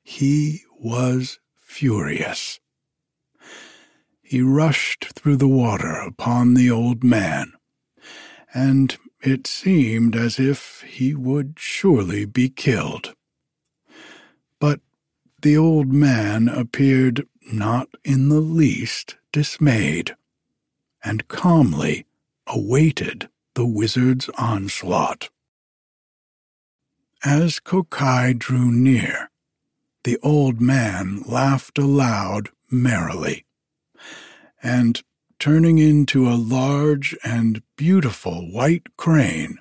he 0.02 0.62
was 0.78 1.40
furious. 1.56 2.60
He 4.22 4.42
rushed 4.42 5.06
through 5.14 5.36
the 5.36 5.48
water 5.48 5.92
upon 5.92 6.54
the 6.54 6.70
old 6.70 7.02
man, 7.02 7.52
and 8.52 8.96
it 9.26 9.46
seemed 9.46 10.14
as 10.14 10.38
if 10.38 10.82
he 10.82 11.14
would 11.14 11.54
surely 11.58 12.24
be 12.24 12.48
killed. 12.48 13.14
But 14.60 14.80
the 15.42 15.56
old 15.56 15.92
man 15.92 16.48
appeared 16.48 17.26
not 17.52 17.88
in 18.04 18.28
the 18.28 18.40
least 18.40 19.16
dismayed 19.32 20.16
and 21.04 21.28
calmly 21.28 22.06
awaited 22.46 23.28
the 23.54 23.66
wizard's 23.66 24.28
onslaught. 24.38 25.28
As 27.24 27.60
Kokai 27.60 28.38
drew 28.38 28.70
near, 28.70 29.30
the 30.04 30.18
old 30.22 30.60
man 30.60 31.22
laughed 31.26 31.78
aloud 31.78 32.50
merrily, 32.70 33.44
and 34.62 35.02
turning 35.38 35.78
into 35.78 36.28
a 36.28 36.34
large 36.34 37.16
and 37.24 37.62
beautiful 37.76 38.50
white 38.50 38.96
crane, 38.96 39.58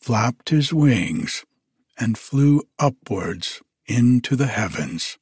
flapped 0.00 0.48
his 0.48 0.72
wings 0.72 1.44
and 1.98 2.16
flew 2.16 2.62
upwards 2.78 3.60
into 3.86 4.36
the 4.36 4.46
heavens. 4.46 5.18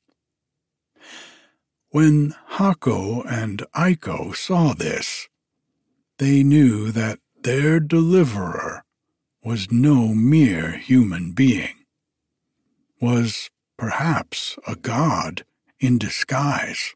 When 1.91 2.35
Hako 2.49 3.23
and 3.23 3.65
Aiko 3.75 4.35
saw 4.35 4.75
this, 4.75 5.29
they 6.19 6.43
knew 6.43 6.91
that 6.93 7.19
their 7.43 7.81
deliverer 7.81 8.85
was 9.45 9.71
no 9.71 10.09
mere 10.09 10.73
human 10.73 11.33
being, 11.33 11.85
was 13.01 13.51
perhaps 13.77 14.59
a 14.67 14.75
god 14.75 15.45
in 15.79 15.99
disguise. 15.99 16.95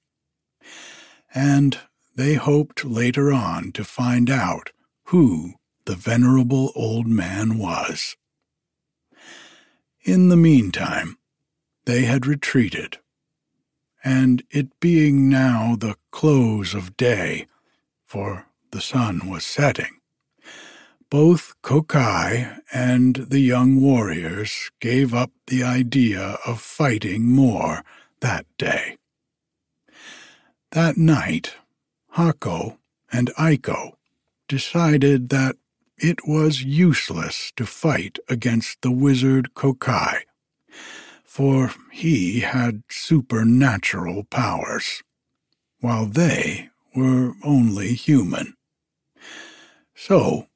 And 1.33 1.79
they 2.15 2.35
hoped 2.35 2.85
later 2.85 3.33
on 3.33 3.73
to 3.73 3.85
find 3.85 4.31
out 4.31 4.73
who 5.05 5.55
the 5.85 5.95
venerable 5.95 6.73
old 6.75 7.07
man 7.07 7.59
was. 7.59 8.17
In 10.03 10.29
the 10.29 10.37
meantime, 10.37 11.19
they 11.85 12.03
had 12.03 12.27
retreated 12.27 12.99
and 14.03 14.43
it 14.51 14.81
being 14.81 15.29
now 15.29 15.77
the 15.77 15.97
close 16.11 16.75
of 16.75 16.97
day, 16.97 17.47
for 18.07 18.47
the 18.71 18.81
sun 18.81 19.29
was 19.29 19.45
setting, 19.45 19.99
both 21.11 21.55
Kokai 21.63 22.61
and 22.73 23.17
the 23.17 23.41
young 23.41 23.81
warriors 23.81 24.71
gave 24.81 25.13
up 25.13 25.31
the 25.49 25.63
idea 25.63 26.39
of 26.47 26.61
fighting 26.61 27.29
more 27.29 27.85
that 28.21 28.47
day. 28.59 28.97
That 30.73 30.97
night, 30.97 31.57
Hako 32.21 32.79
and 33.11 33.31
Aiko 33.39 33.93
decided 34.47 35.31
that 35.31 35.57
it 35.97 36.29
was 36.29 36.63
useless 36.63 37.51
to 37.57 37.65
fight 37.65 38.19
against 38.29 38.83
the 38.83 38.91
wizard 38.91 39.55
Kokai, 39.55 40.25
for 41.25 41.73
he 41.91 42.41
had 42.41 42.83
supernatural 42.91 44.25
powers, 44.25 45.03
while 45.81 46.05
they 46.05 46.69
were 46.95 47.33
only 47.43 47.95
human. 47.95 48.53
So 49.95 50.47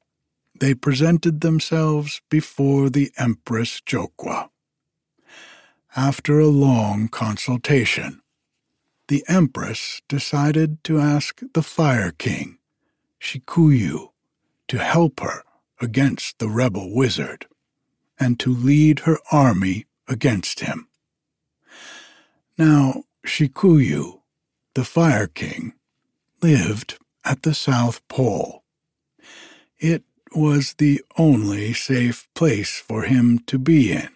they 0.60 0.74
presented 0.74 1.40
themselves 1.40 2.20
before 2.28 2.90
the 2.90 3.10
Empress 3.16 3.80
Jokwa. 3.80 4.50
After 5.96 6.40
a 6.40 6.46
long 6.46 7.08
consultation, 7.08 8.20
the 9.08 9.24
Empress 9.28 10.00
decided 10.08 10.82
to 10.84 10.98
ask 10.98 11.40
the 11.52 11.62
Fire 11.62 12.10
King, 12.10 12.58
Shikuyu, 13.20 14.10
to 14.68 14.78
help 14.78 15.20
her 15.20 15.42
against 15.80 16.38
the 16.38 16.48
rebel 16.48 16.94
wizard 16.94 17.46
and 18.18 18.40
to 18.40 18.50
lead 18.50 19.00
her 19.00 19.18
army 19.30 19.86
against 20.08 20.60
him. 20.60 20.88
Now, 22.56 23.04
Shikuyu, 23.26 24.20
the 24.74 24.84
Fire 24.84 25.26
King, 25.26 25.74
lived 26.42 26.98
at 27.24 27.42
the 27.42 27.54
South 27.54 28.06
Pole. 28.08 28.64
It 29.78 30.04
was 30.34 30.74
the 30.74 31.02
only 31.18 31.72
safe 31.72 32.28
place 32.34 32.78
for 32.78 33.02
him 33.02 33.38
to 33.46 33.58
be 33.58 33.92
in, 33.92 34.08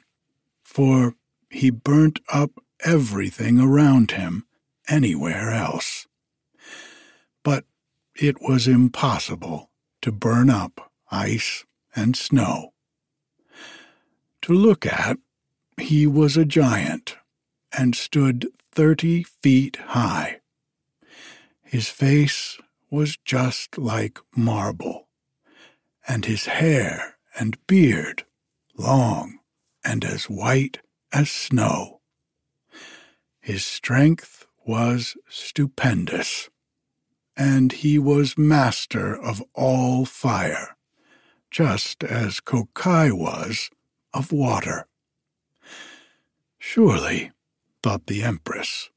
for 0.63 1.15
he 1.51 1.71
burnt 1.71 2.21
up 2.33 2.51
everything 2.85 3.61
around 3.61 4.13
him 4.13 4.45
anywhere 4.89 5.51
else. 5.51 6.07
But 7.43 7.65
it 8.15 8.41
was 8.41 8.67
impossible 8.67 9.71
to 10.03 10.13
burn 10.13 10.51
up 10.51 10.91
ice 11.11 11.65
and 11.95 12.17
snow. 12.17 12.73
To 14.43 14.53
look 14.53 14.87
at, 14.87 15.19
he 15.77 16.07
was 16.07 16.37
a 16.37 16.45
giant 16.45 17.17
and 17.77 17.95
stood 17.95 18.49
thirty 18.73 19.23
feet 19.23 19.77
high. 19.77 20.41
His 21.63 21.89
face 21.89 22.59
was 22.91 23.17
just 23.25 23.77
like 23.77 24.19
marble 24.35 25.09
and 26.07 26.25
his 26.25 26.47
hair 26.47 27.17
and 27.39 27.59
beard 27.67 28.25
long 28.77 29.39
and 29.85 30.05
as 30.05 30.25
white 30.25 30.79
as 31.13 31.31
snow. 31.31 32.01
His 33.41 33.65
strength 33.65 34.38
was 34.69 35.17
stupendous, 35.31 36.51
and 37.35 37.73
he 37.73 37.99
was 37.99 38.37
master 38.37 39.17
of 39.19 39.43
all 39.55 40.05
fire, 40.05 40.77
just 41.51 42.05
as 42.05 42.39
Kokai 42.41 43.11
was 43.11 43.71
of 44.13 44.31
water. 44.31 44.87
Surely, 46.59 47.33
thought 47.83 48.07
the 48.09 48.23
Empress, 48.23 48.91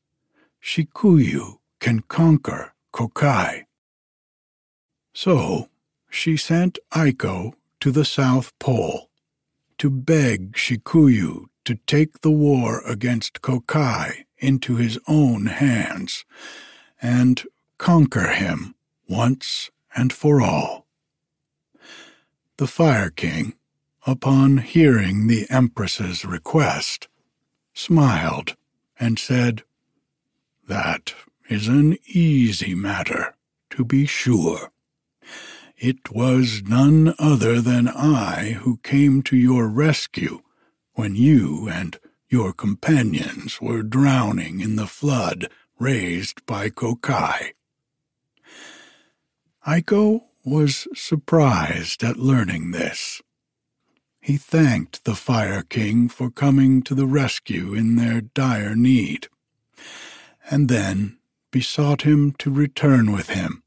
Shikuyu 0.61 1.59
can 1.79 2.01
conquer 2.01 2.73
Kokai. 2.93 3.63
So 5.13 5.69
she 6.09 6.35
sent 6.35 6.79
Aiko 6.93 7.53
to 7.79 7.91
the 7.91 8.05
South 8.05 8.51
Pole 8.59 9.09
to 9.77 9.89
beg 9.89 10.51
Shikuyu 10.51 11.45
to 11.63 11.75
take 11.87 12.19
the 12.19 12.31
war 12.31 12.81
against 12.85 13.41
Kokai 13.41 14.25
into 14.41 14.75
his 14.75 14.99
own 15.07 15.45
hands 15.45 16.25
and 17.01 17.43
conquer 17.77 18.27
him 18.27 18.75
once 19.07 19.71
and 19.95 20.11
for 20.11 20.41
all. 20.41 20.85
The 22.57 22.67
Fire 22.67 23.09
King, 23.09 23.53
upon 24.05 24.57
hearing 24.57 25.27
the 25.27 25.47
Empress's 25.49 26.25
request, 26.25 27.07
smiled 27.73 28.55
and 28.99 29.17
said, 29.17 29.63
That 30.67 31.13
is 31.49 31.67
an 31.67 31.97
easy 32.07 32.75
matter, 32.75 33.35
to 33.71 33.85
be 33.85 34.05
sure. 34.05 34.71
It 35.77 36.11
was 36.11 36.61
none 36.63 37.15
other 37.17 37.59
than 37.59 37.87
I 37.87 38.57
who 38.61 38.77
came 38.83 39.23
to 39.23 39.35
your 39.35 39.67
rescue 39.67 40.41
when 40.93 41.15
you 41.15 41.67
and 41.67 41.97
your 42.31 42.53
companions 42.53 43.59
were 43.59 43.83
drowning 43.83 44.61
in 44.61 44.77
the 44.77 44.87
flood 44.87 45.49
raised 45.77 46.45
by 46.45 46.69
Kokai. 46.69 47.51
Aiko 49.67 50.21
was 50.45 50.87
surprised 50.95 52.03
at 52.03 52.17
learning 52.17 52.71
this. 52.71 53.21
He 54.21 54.37
thanked 54.37 55.03
the 55.03 55.15
Fire 55.15 55.63
King 55.63 56.07
for 56.07 56.31
coming 56.31 56.81
to 56.83 56.95
the 56.95 57.05
rescue 57.05 57.73
in 57.73 57.97
their 57.97 58.21
dire 58.21 58.75
need, 58.75 59.27
and 60.49 60.69
then 60.69 61.17
besought 61.51 62.03
him 62.03 62.31
to 62.39 62.49
return 62.49 63.11
with 63.11 63.29
him 63.29 63.61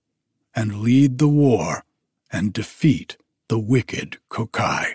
and 0.54 0.80
lead 0.80 1.18
the 1.18 1.28
war 1.28 1.84
and 2.32 2.52
defeat 2.52 3.18
the 3.48 3.58
wicked 3.58 4.18
Kokai. 4.30 4.94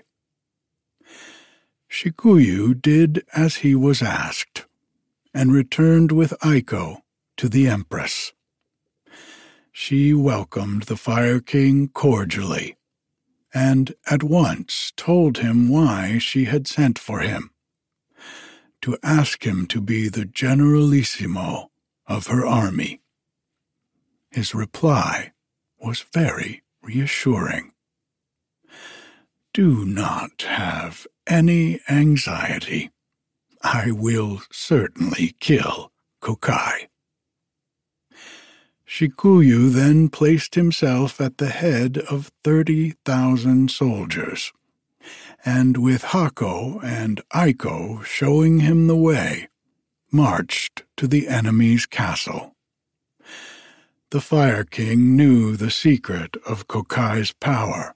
Shikuyu 1.89 2.80
did 2.80 3.25
as 3.34 3.58
he 3.58 3.75
was 3.75 4.02
asked, 4.02 4.65
and 5.34 5.52
returned 5.52 6.12
with 6.12 6.34
Aiko 6.41 7.02
to 7.38 7.49
the 7.49 7.67
Empress. 7.67 8.34
She 9.71 10.13
welcomed 10.13 10.84
the 10.84 10.97
Fire 10.97 11.39
King 11.39 11.88
cordially, 11.89 12.78
and 13.54 13.95
at 14.10 14.23
once 14.23 14.93
told 14.95 15.39
him 15.39 15.69
why 15.69 16.17
she 16.19 16.45
had 16.45 16.67
sent 16.67 16.99
for 16.99 17.19
him 17.19 17.52
to 18.82 18.97
ask 19.04 19.45
him 19.45 19.65
to 19.67 19.82
be 19.82 20.08
the 20.08 20.25
generalissimo 20.25 21.69
of 22.08 22.28
her 22.28 22.45
army. 22.45 23.02
His 24.32 24.56
reply 24.56 25.34
was 25.80 26.06
very 26.13 26.63
reassuring. 26.82 27.73
Do 29.60 29.84
not 29.84 30.43
have 30.43 31.06
any 31.28 31.82
anxiety. 31.89 32.91
I 33.62 33.91
will 33.91 34.41
certainly 34.50 35.36
kill 35.41 35.91
Kokai. 36.22 36.88
Shikuyu 38.88 39.69
then 39.69 40.08
placed 40.08 40.56
himself 40.56 41.19
at 41.19 41.39
the 41.39 41.50
head 41.50 41.98
of 41.98 42.32
thirty 42.41 42.91
thousand 43.04 43.69
soldiers, 43.69 44.54
and 45.43 45.76
with 45.76 46.04
Hako 46.15 46.80
and 46.80 47.19
Aiko 47.34 48.02
showing 48.06 48.62
him 48.62 48.88
the 48.88 48.95
way, 48.95 49.50
marched 50.10 50.84
to 50.95 51.06
the 51.06 51.28
enemy's 51.28 51.86
castle. 51.86 52.56
The 54.12 54.22
Fire 54.22 54.63
King 54.63 55.17
knew 55.17 55.58
the 55.58 55.69
secret 55.69 56.38
of 56.48 56.69
Kokai's 56.69 57.34
power, 57.34 57.93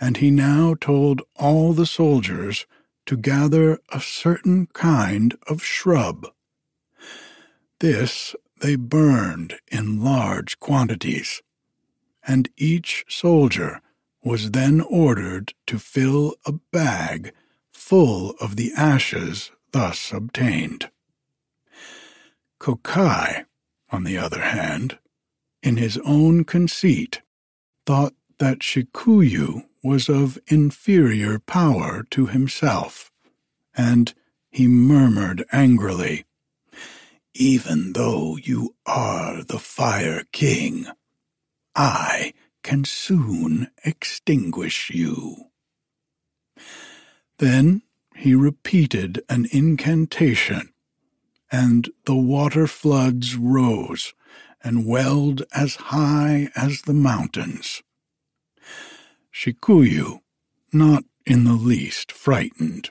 and 0.00 0.16
he 0.16 0.30
now 0.30 0.74
told 0.80 1.22
all 1.36 1.72
the 1.72 1.86
soldiers 1.86 2.66
to 3.06 3.16
gather 3.16 3.78
a 3.90 4.00
certain 4.00 4.66
kind 4.68 5.36
of 5.46 5.62
shrub. 5.62 6.26
This 7.80 8.34
they 8.60 8.76
burned 8.76 9.58
in 9.70 10.02
large 10.02 10.58
quantities, 10.58 11.42
and 12.26 12.48
each 12.56 13.04
soldier 13.08 13.80
was 14.22 14.50
then 14.50 14.80
ordered 14.80 15.54
to 15.66 15.78
fill 15.78 16.34
a 16.44 16.52
bag 16.52 17.32
full 17.72 18.34
of 18.40 18.56
the 18.56 18.72
ashes 18.76 19.50
thus 19.72 20.12
obtained. 20.12 20.90
Kokai, 22.60 23.44
on 23.90 24.04
the 24.04 24.18
other 24.18 24.42
hand, 24.42 24.98
in 25.62 25.78
his 25.78 25.98
own 26.04 26.44
conceit, 26.44 27.22
thought 27.86 28.14
that 28.40 28.60
Shikuyu 28.60 29.66
was 29.84 30.08
of 30.08 30.38
inferior 30.48 31.38
power 31.38 32.04
to 32.10 32.26
himself, 32.26 33.12
and 33.76 34.14
he 34.50 34.66
murmured 34.66 35.44
angrily, 35.52 36.24
Even 37.34 37.92
though 37.92 38.36
you 38.36 38.74
are 38.86 39.44
the 39.44 39.58
Fire 39.58 40.24
King, 40.32 40.86
I 41.76 42.32
can 42.62 42.84
soon 42.84 43.70
extinguish 43.84 44.90
you. 44.90 45.50
Then 47.38 47.82
he 48.16 48.34
repeated 48.34 49.22
an 49.28 49.48
incantation, 49.52 50.72
and 51.52 51.90
the 52.06 52.16
water 52.16 52.66
floods 52.66 53.36
rose 53.36 54.14
and 54.64 54.86
welled 54.86 55.42
as 55.54 55.76
high 55.76 56.48
as 56.56 56.82
the 56.82 56.94
mountains. 56.94 57.82
Shikuyu, 59.32 60.20
not 60.72 61.04
in 61.26 61.44
the 61.44 61.54
least 61.54 62.12
frightened, 62.12 62.90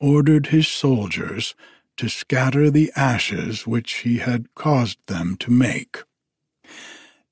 ordered 0.00 0.48
his 0.48 0.68
soldiers 0.68 1.54
to 1.96 2.08
scatter 2.08 2.70
the 2.70 2.92
ashes 2.96 3.66
which 3.66 3.98
he 3.98 4.18
had 4.18 4.54
caused 4.54 4.98
them 5.06 5.36
to 5.36 5.50
make. 5.50 5.98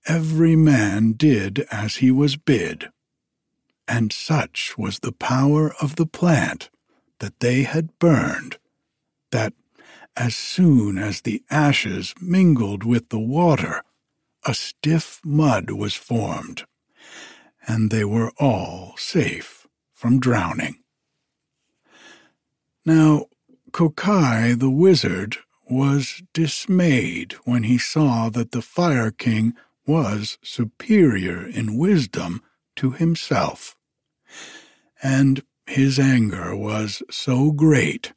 every 0.07 0.57
man 0.57 1.13
did 1.13 1.61
as 1.71 1.97
he 1.97 2.11
was 2.11 2.37
bid. 2.37 2.89
And 3.87 4.13
such 4.13 4.77
was 4.79 5.01
the 5.01 5.13
power 5.13 5.75
of 5.81 5.97
the 5.97 6.07
plant 6.07 6.71
that 7.21 7.41
they 7.41 7.63
had 7.65 7.99
burned, 7.99 8.59
that 9.33 9.55
as 10.17 10.35
soon 10.35 10.99
as 10.99 11.23
the 11.23 11.43
ashes 11.51 12.15
mingled 12.21 12.85
with 12.85 13.09
the 13.11 13.19
water, 13.19 13.83
a 14.47 14.55
stiff 14.55 15.21
mud 15.25 15.71
was 15.71 15.95
formed, 15.95 16.65
and 17.69 17.91
they 17.91 18.05
were 18.05 18.33
all 18.39 18.95
safe 18.97 19.69
from 19.93 20.19
drowning. 20.19 20.83
Now, 22.85 23.27
Kokai 23.71 24.59
the 24.59 24.71
wizard 24.71 25.37
was 25.71 26.23
dismayed 26.33 27.35
when 27.45 27.65
he 27.65 27.77
saw 27.77 28.31
that 28.31 28.53
the 28.53 28.63
Fire 28.63 29.11
King 29.11 29.55
was 29.87 30.39
superior 30.43 31.47
in 31.47 31.77
wisdom 31.77 32.43
to 32.77 32.93
himself. 32.93 33.77
And 35.03 35.43
his 35.67 35.99
anger 35.99 36.57
was 36.57 37.03
so 37.11 37.53
great 37.53 38.15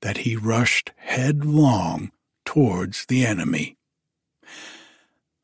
that 0.00 0.18
he 0.18 0.36
rushed 0.36 0.92
headlong 0.96 2.12
towards 2.44 3.06
the 3.06 3.26
enemy. 3.26 3.76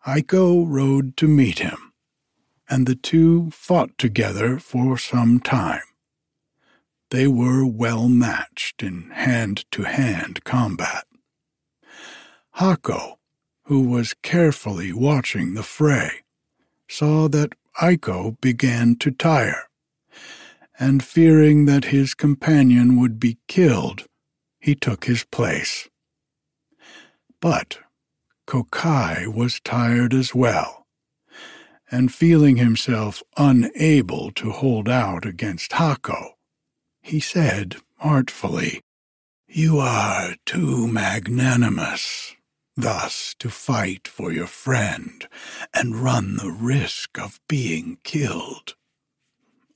Aiko 0.07 0.65
rode 0.67 1.17
to 1.19 1.29
meet 1.29 1.59
him, 1.59 1.91
and 2.73 2.87
the 2.87 2.95
two 2.95 3.51
fought 3.51 3.99
together 3.99 4.59
for 4.59 4.97
some 4.97 5.39
time. 5.39 5.83
They 7.11 7.29
were 7.29 7.67
well 7.67 8.09
matched 8.09 8.83
in 8.83 9.11
hand 9.11 9.67
to 9.73 9.83
hand 9.83 10.43
combat. 10.45 11.05
Hako, 12.53 13.19
who 13.65 13.83
was 13.83 14.15
carefully 14.23 14.91
watching 14.91 15.53
the 15.53 15.63
fray, 15.63 16.23
saw 16.89 17.29
that 17.29 17.53
Aiko 17.83 18.41
began 18.41 18.97
to 19.01 19.11
tire, 19.11 19.69
and 20.79 21.05
fearing 21.05 21.67
that 21.67 21.93
his 21.97 22.15
companion 22.15 22.99
would 22.99 23.21
be 23.21 23.37
killed, 23.49 24.07
he 24.61 24.75
took 24.75 25.05
his 25.05 25.25
place. 25.25 25.91
But 27.39 27.81
Kokai 28.47 29.27
was 29.27 29.61
tired 29.61 30.15
as 30.15 30.35
well, 30.35 30.82
and 31.92 32.12
feeling 32.12 32.57
himself 32.57 33.22
unable 33.37 34.33
to 34.33 34.50
hold 34.50 34.88
out 34.88 35.26
against 35.26 35.74
Hako, 35.74 36.33
he 37.02 37.20
said 37.20 37.76
artfully, 38.00 38.81
You 39.46 39.78
are 39.78 40.35
too 40.46 40.88
magnanimous 40.88 42.35
thus 42.76 43.35
to 43.38 43.50
fight 43.50 44.09
for 44.09 44.33
your 44.33 44.46
friend 44.46 45.28
and 45.74 45.96
run 45.96 46.37
the 46.37 46.50
risk 46.50 47.18
of 47.18 47.38
being 47.48 47.98
killed. 48.02 48.74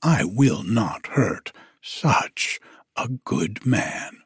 I 0.01 0.23
will 0.23 0.63
not 0.63 1.07
hurt 1.07 1.51
such 1.81 2.59
a 2.95 3.07
good 3.07 3.65
man. 3.65 4.17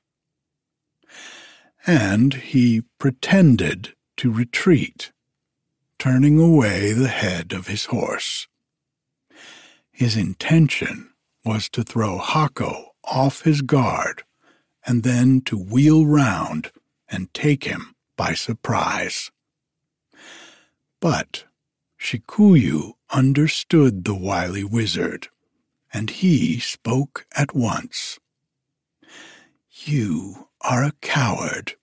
And 1.85 2.33
he 2.35 2.83
pretended 2.99 3.93
to 4.17 4.31
retreat, 4.31 5.11
turning 6.01 6.39
away 6.39 6.93
the 6.93 7.07
head 7.07 7.53
of 7.53 7.67
his 7.67 7.85
horse. 7.85 8.47
His 9.91 10.17
intention 10.17 11.11
was 11.45 11.69
to 11.69 11.83
throw 11.83 12.17
Hako 12.17 12.93
off 13.03 13.43
his 13.43 13.61
guard 13.61 14.23
and 14.83 15.03
then 15.03 15.41
to 15.41 15.55
wheel 15.55 16.07
round 16.07 16.71
and 17.07 17.31
take 17.35 17.65
him 17.65 17.93
by 18.17 18.33
surprise. 18.33 19.29
But 20.99 21.43
Shikuyu 21.99 22.93
understood 23.11 24.03
the 24.03 24.15
wily 24.15 24.63
wizard, 24.63 25.27
and 25.93 26.09
he 26.09 26.59
spoke 26.59 27.27
at 27.37 27.53
once. 27.53 28.17
You 29.69 30.47
are 30.61 30.83
a 30.83 30.93
coward. 31.01 31.75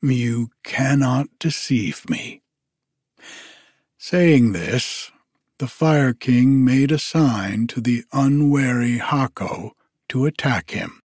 You 0.00 0.50
cannot 0.62 1.26
deceive 1.40 2.08
me. 2.08 2.43
Saying 4.06 4.52
this, 4.52 5.10
the 5.58 5.66
Fire 5.66 6.12
King 6.12 6.62
made 6.62 6.92
a 6.92 6.98
sign 6.98 7.66
to 7.68 7.80
the 7.80 8.04
unwary 8.12 8.98
Hako 8.98 9.72
to 10.10 10.26
attack 10.26 10.72
him. 10.72 11.00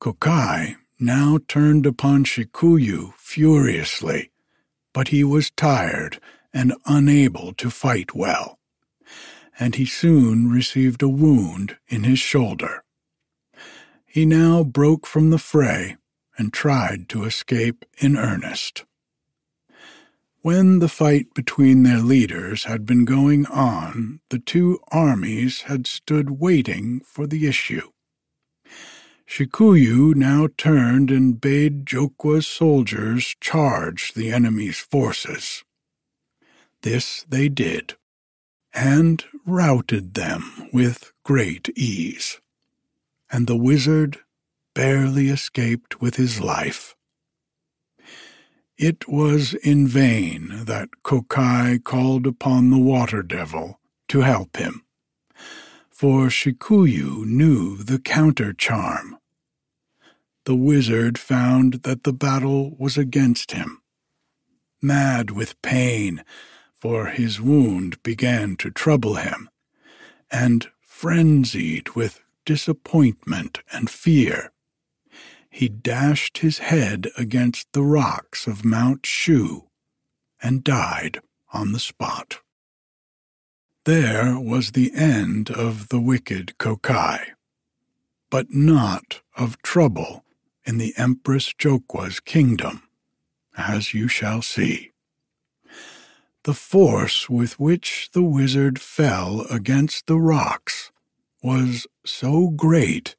Kokai 0.00 0.76
now 0.98 1.38
turned 1.48 1.84
upon 1.84 2.24
Shikuyu 2.24 3.12
furiously, 3.18 4.30
but 4.94 5.08
he 5.08 5.22
was 5.22 5.50
tired 5.50 6.18
and 6.50 6.72
unable 6.86 7.52
to 7.52 7.68
fight 7.68 8.14
well, 8.14 8.58
and 9.60 9.74
he 9.74 9.84
soon 9.84 10.50
received 10.50 11.02
a 11.02 11.10
wound 11.10 11.76
in 11.88 12.04
his 12.04 12.18
shoulder. 12.18 12.84
He 14.06 14.24
now 14.24 14.64
broke 14.64 15.06
from 15.06 15.28
the 15.28 15.44
fray 15.52 15.98
and 16.38 16.54
tried 16.54 17.10
to 17.10 17.24
escape 17.24 17.84
in 17.98 18.16
earnest. 18.16 18.86
When 20.46 20.78
the 20.78 20.88
fight 20.88 21.34
between 21.34 21.82
their 21.82 21.98
leaders 21.98 22.66
had 22.66 22.86
been 22.86 23.04
going 23.04 23.46
on, 23.46 24.20
the 24.30 24.38
two 24.38 24.78
armies 24.92 25.62
had 25.62 25.88
stood 25.88 26.38
waiting 26.38 27.00
for 27.00 27.26
the 27.26 27.48
issue. 27.48 27.90
Shikuyu 29.28 30.14
now 30.14 30.46
turned 30.56 31.10
and 31.10 31.40
bade 31.40 31.84
Jokwa's 31.84 32.46
soldiers 32.46 33.34
charge 33.40 34.12
the 34.12 34.30
enemy's 34.30 34.78
forces. 34.78 35.64
This 36.82 37.26
they 37.28 37.48
did, 37.48 37.96
and 38.72 39.24
routed 39.44 40.14
them 40.14 40.68
with 40.72 41.12
great 41.24 41.70
ease, 41.76 42.40
and 43.32 43.48
the 43.48 43.56
wizard 43.56 44.20
barely 44.76 45.28
escaped 45.28 46.00
with 46.00 46.14
his 46.14 46.40
life. 46.40 46.95
It 48.78 49.08
was 49.08 49.54
in 49.54 49.88
vain 49.88 50.64
that 50.66 50.90
Kokai 51.04 51.82
called 51.82 52.26
upon 52.26 52.70
the 52.70 52.78
water 52.78 53.22
devil 53.22 53.80
to 54.08 54.20
help 54.20 54.56
him 54.56 54.82
for 55.96 56.28
Shikuyu 56.28 57.24
knew 57.24 57.78
the 57.78 57.98
counter 57.98 58.52
charm. 58.52 59.16
The 60.44 60.54
wizard 60.54 61.16
found 61.16 61.84
that 61.84 62.04
the 62.04 62.12
battle 62.12 62.76
was 62.78 62.98
against 62.98 63.52
him. 63.52 63.80
Mad 64.82 65.30
with 65.30 65.60
pain, 65.62 66.22
for 66.74 67.06
his 67.06 67.40
wound 67.40 68.02
began 68.02 68.56
to 68.56 68.70
trouble 68.70 69.14
him, 69.14 69.48
and 70.30 70.68
frenzied 70.82 71.96
with 71.96 72.20
disappointment 72.44 73.60
and 73.72 73.88
fear, 73.88 74.52
he 75.56 75.70
dashed 75.70 76.38
his 76.38 76.58
head 76.58 77.08
against 77.16 77.72
the 77.72 77.82
rocks 77.82 78.46
of 78.46 78.62
Mount 78.62 79.06
Shu 79.06 79.70
and 80.42 80.62
died 80.62 81.22
on 81.50 81.72
the 81.72 81.80
spot. 81.80 82.40
There 83.86 84.38
was 84.38 84.72
the 84.72 84.92
end 84.94 85.50
of 85.50 85.88
the 85.88 85.98
wicked 85.98 86.58
Kokai, 86.58 87.28
but 88.28 88.50
not 88.50 89.22
of 89.34 89.62
trouble 89.62 90.26
in 90.66 90.76
the 90.76 90.92
Empress 90.98 91.54
Jokwa's 91.54 92.20
kingdom, 92.20 92.82
as 93.56 93.94
you 93.94 94.08
shall 94.08 94.42
see. 94.42 94.92
The 96.42 96.52
force 96.52 97.30
with 97.30 97.58
which 97.58 98.10
the 98.12 98.22
wizard 98.22 98.78
fell 98.78 99.46
against 99.50 100.06
the 100.06 100.18
rocks 100.18 100.92
was 101.42 101.86
so 102.04 102.50
great 102.50 103.16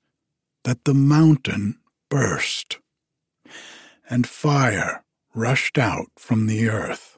that 0.66 0.86
the 0.86 0.94
mountain 0.94 1.80
burst, 2.10 2.80
and 4.10 4.28
fire 4.28 5.04
rushed 5.34 5.78
out 5.78 6.08
from 6.18 6.48
the 6.48 6.70
earth 6.70 7.18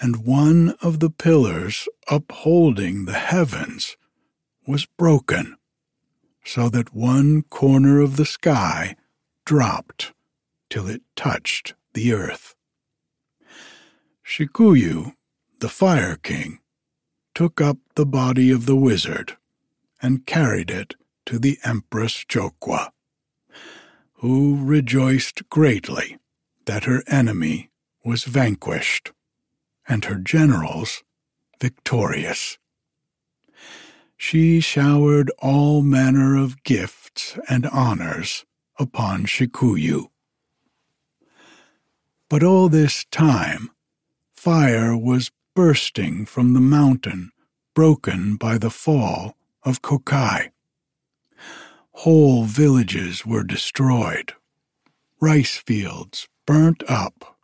and 0.00 0.24
one 0.24 0.74
of 0.80 1.00
the 1.00 1.10
pillars 1.10 1.88
upholding 2.08 3.04
the 3.04 3.18
heavens 3.18 3.96
was 4.66 4.86
broken, 4.86 5.56
so 6.44 6.68
that 6.68 6.94
one 6.94 7.42
corner 7.42 8.00
of 8.00 8.16
the 8.16 8.24
sky 8.24 8.96
dropped 9.44 10.12
till 10.70 10.86
it 10.86 11.02
touched 11.16 11.74
the 11.94 12.12
earth. 12.12 12.54
Shikuyu, 14.24 15.14
the 15.60 15.68
Fire 15.68 16.16
King, 16.16 16.60
took 17.34 17.60
up 17.60 17.78
the 17.94 18.06
body 18.06 18.50
of 18.50 18.66
the 18.66 18.76
wizard 18.76 19.36
and 20.00 20.26
carried 20.26 20.70
it 20.70 20.94
to 21.26 21.38
the 21.38 21.58
Empress 21.64 22.24
Jokwa, 22.24 22.90
who 24.18 24.64
rejoiced 24.64 25.48
greatly 25.48 26.18
that 26.66 26.84
her 26.84 27.02
enemy 27.06 27.70
was 28.04 28.24
vanquished 28.24 29.12
and 29.88 30.04
her 30.04 30.16
generals 30.16 31.02
victorious. 31.60 32.58
She 34.16 34.60
showered 34.60 35.30
all 35.38 35.82
manner 35.82 36.36
of 36.36 36.62
gifts 36.64 37.38
and 37.48 37.66
honors 37.66 38.44
upon 38.78 39.26
Shikuyu. 39.26 40.08
But 42.28 42.42
all 42.42 42.68
this 42.68 43.04
time, 43.10 43.70
fire 44.34 44.96
was 44.96 45.30
bursting 45.54 46.26
from 46.26 46.54
the 46.54 46.60
mountain 46.60 47.30
broken 47.74 48.36
by 48.36 48.58
the 48.58 48.70
fall 48.70 49.36
of 49.62 49.82
Kokai. 49.82 50.50
Whole 52.02 52.44
villages 52.44 53.26
were 53.26 53.42
destroyed, 53.42 54.34
rice 55.20 55.56
fields 55.56 56.28
burnt 56.46 56.84
up, 56.88 57.36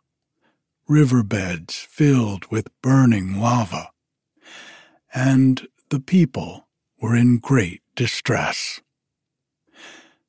riverbeds 0.87 1.75
filled 1.75 2.45
with 2.49 2.69
burning 2.81 3.41
lava, 3.41 3.89
and 5.13 5.67
the 5.89 5.99
people 5.99 6.69
were 7.01 7.17
in 7.17 7.39
great 7.39 7.81
distress. 7.97 8.79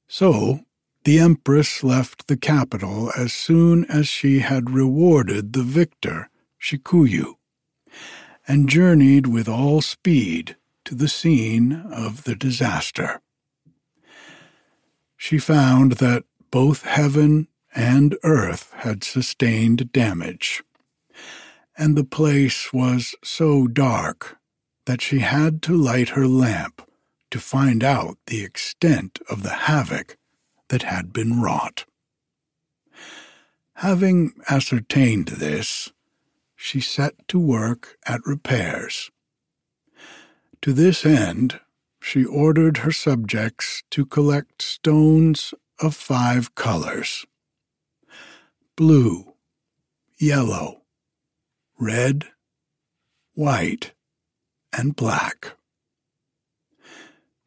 So 0.08 0.64
the 1.04 1.20
Empress 1.20 1.84
left 1.84 2.26
the 2.26 2.36
capital 2.36 3.12
as 3.16 3.32
soon 3.32 3.84
as 3.84 4.08
she 4.08 4.40
had 4.40 4.70
rewarded 4.70 5.52
the 5.52 5.62
victor, 5.62 6.30
Shukuyu, 6.60 7.34
and 8.48 8.68
journeyed 8.68 9.28
with 9.28 9.48
all 9.48 9.82
speed 9.82 10.56
to 10.84 10.96
the 10.96 11.08
scene 11.08 11.72
of 11.92 12.24
the 12.24 12.34
disaster. 12.34 13.20
She 15.16 15.38
found 15.38 15.92
that 15.92 16.24
both 16.50 16.82
heaven 16.82 17.48
and 17.74 18.16
earth 18.22 18.72
had 18.76 19.04
sustained 19.04 19.92
damage, 19.92 20.62
and 21.76 21.96
the 21.96 22.04
place 22.04 22.72
was 22.72 23.14
so 23.22 23.66
dark 23.66 24.38
that 24.86 25.02
she 25.02 25.18
had 25.18 25.62
to 25.62 25.76
light 25.76 26.10
her 26.10 26.26
lamp 26.26 26.88
to 27.30 27.40
find 27.40 27.82
out 27.82 28.18
the 28.26 28.42
extent 28.44 29.18
of 29.28 29.42
the 29.42 29.50
havoc 29.50 30.16
that 30.68 30.82
had 30.82 31.12
been 31.12 31.40
wrought. 31.40 31.84
Having 33.74 34.32
ascertained 34.48 35.28
this, 35.28 35.92
she 36.54 36.80
set 36.80 37.28
to 37.28 37.38
work 37.38 37.98
at 38.06 38.24
repairs. 38.24 39.10
To 40.62 40.72
this 40.72 41.04
end, 41.04 41.60
she 42.06 42.24
ordered 42.24 42.76
her 42.78 42.92
subjects 42.92 43.82
to 43.90 44.06
collect 44.06 44.62
stones 44.62 45.52
of 45.80 45.92
five 45.92 46.54
colors 46.54 47.26
blue, 48.76 49.34
yellow, 50.16 50.82
red, 51.80 52.26
white, 53.34 53.92
and 54.72 54.94
black. 54.94 55.56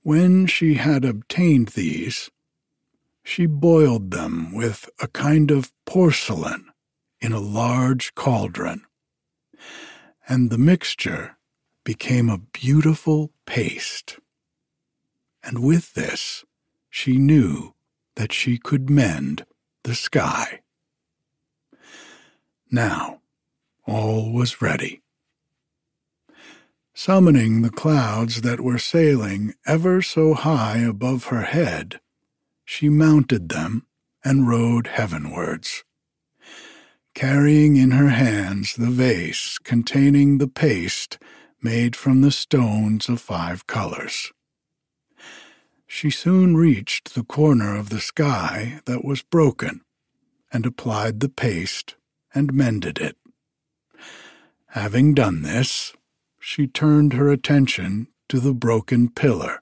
When 0.02 0.46
she 0.46 0.74
had 0.74 1.06
obtained 1.06 1.70
these, 1.70 2.30
she 3.24 3.46
boiled 3.46 4.12
them 4.12 4.54
with 4.54 4.90
a 5.02 5.08
kind 5.08 5.52
of 5.52 5.72
porcelain 5.86 6.66
in 7.22 7.32
a 7.32 7.40
large 7.40 8.14
cauldron, 8.14 8.82
and 10.28 10.50
the 10.50 10.58
mixture 10.58 11.38
became 11.86 12.28
a 12.28 12.42
beautiful 12.52 13.32
paste. 13.46 14.20
And 15.44 15.60
with 15.60 15.94
this, 15.94 16.44
she 16.90 17.18
knew 17.18 17.74
that 18.16 18.34
she 18.34 18.58
could 18.58 18.90
mend 18.90 19.46
the 19.84 19.96
sky. 19.96 20.62
Now, 22.72 23.22
all 23.88 24.32
was 24.32 24.62
ready. 24.62 25.02
Summoning 26.94 27.62
the 27.62 27.70
clouds 27.70 28.42
that 28.42 28.60
were 28.60 28.78
sailing 28.78 29.54
ever 29.66 30.02
so 30.02 30.34
high 30.34 30.80
above 30.80 31.26
her 31.28 31.44
head, 31.44 32.02
she 32.66 32.90
mounted 32.90 33.50
them 33.50 33.88
and 34.24 34.50
rode 34.50 34.88
heavenwards, 34.88 35.84
carrying 37.16 37.78
in 37.78 37.92
her 37.92 38.10
hands 38.10 38.76
the 38.76 38.90
vase 38.90 39.58
containing 39.64 40.38
the 40.38 40.48
paste 40.48 41.18
made 41.62 41.96
from 41.96 42.22
the 42.22 42.32
stones 42.32 43.08
of 43.10 43.22
five 43.22 43.66
colors. 43.66 44.32
She 45.92 46.12
soon 46.12 46.56
reached 46.56 47.16
the 47.16 47.24
corner 47.24 47.76
of 47.76 47.90
the 47.90 48.00
sky 48.00 48.80
that 48.86 49.04
was 49.04 49.24
broken, 49.24 49.82
and 50.54 50.66
applied 50.66 51.20
the 51.20 51.30
paste 51.30 51.96
and 52.34 52.54
mended 52.54 53.00
it. 53.00 53.18
Having 54.68 55.16
done 55.16 55.42
this, 55.42 55.94
she 56.40 56.68
turned 56.68 57.14
her 57.14 57.30
attention 57.30 58.08
to 58.30 58.40
the 58.40 58.54
broken 58.54 59.10
pillar, 59.10 59.62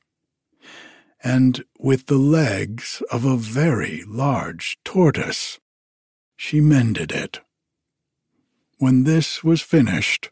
and 1.24 1.64
with 1.80 2.08
the 2.08 2.18
legs 2.18 3.02
of 3.10 3.24
a 3.24 3.38
very 3.38 4.04
large 4.06 4.78
tortoise, 4.84 5.60
she 6.36 6.60
mended 6.60 7.14
it. 7.14 7.40
When 8.80 9.06
this 9.06 9.46
was 9.46 9.62
finished, 9.62 10.30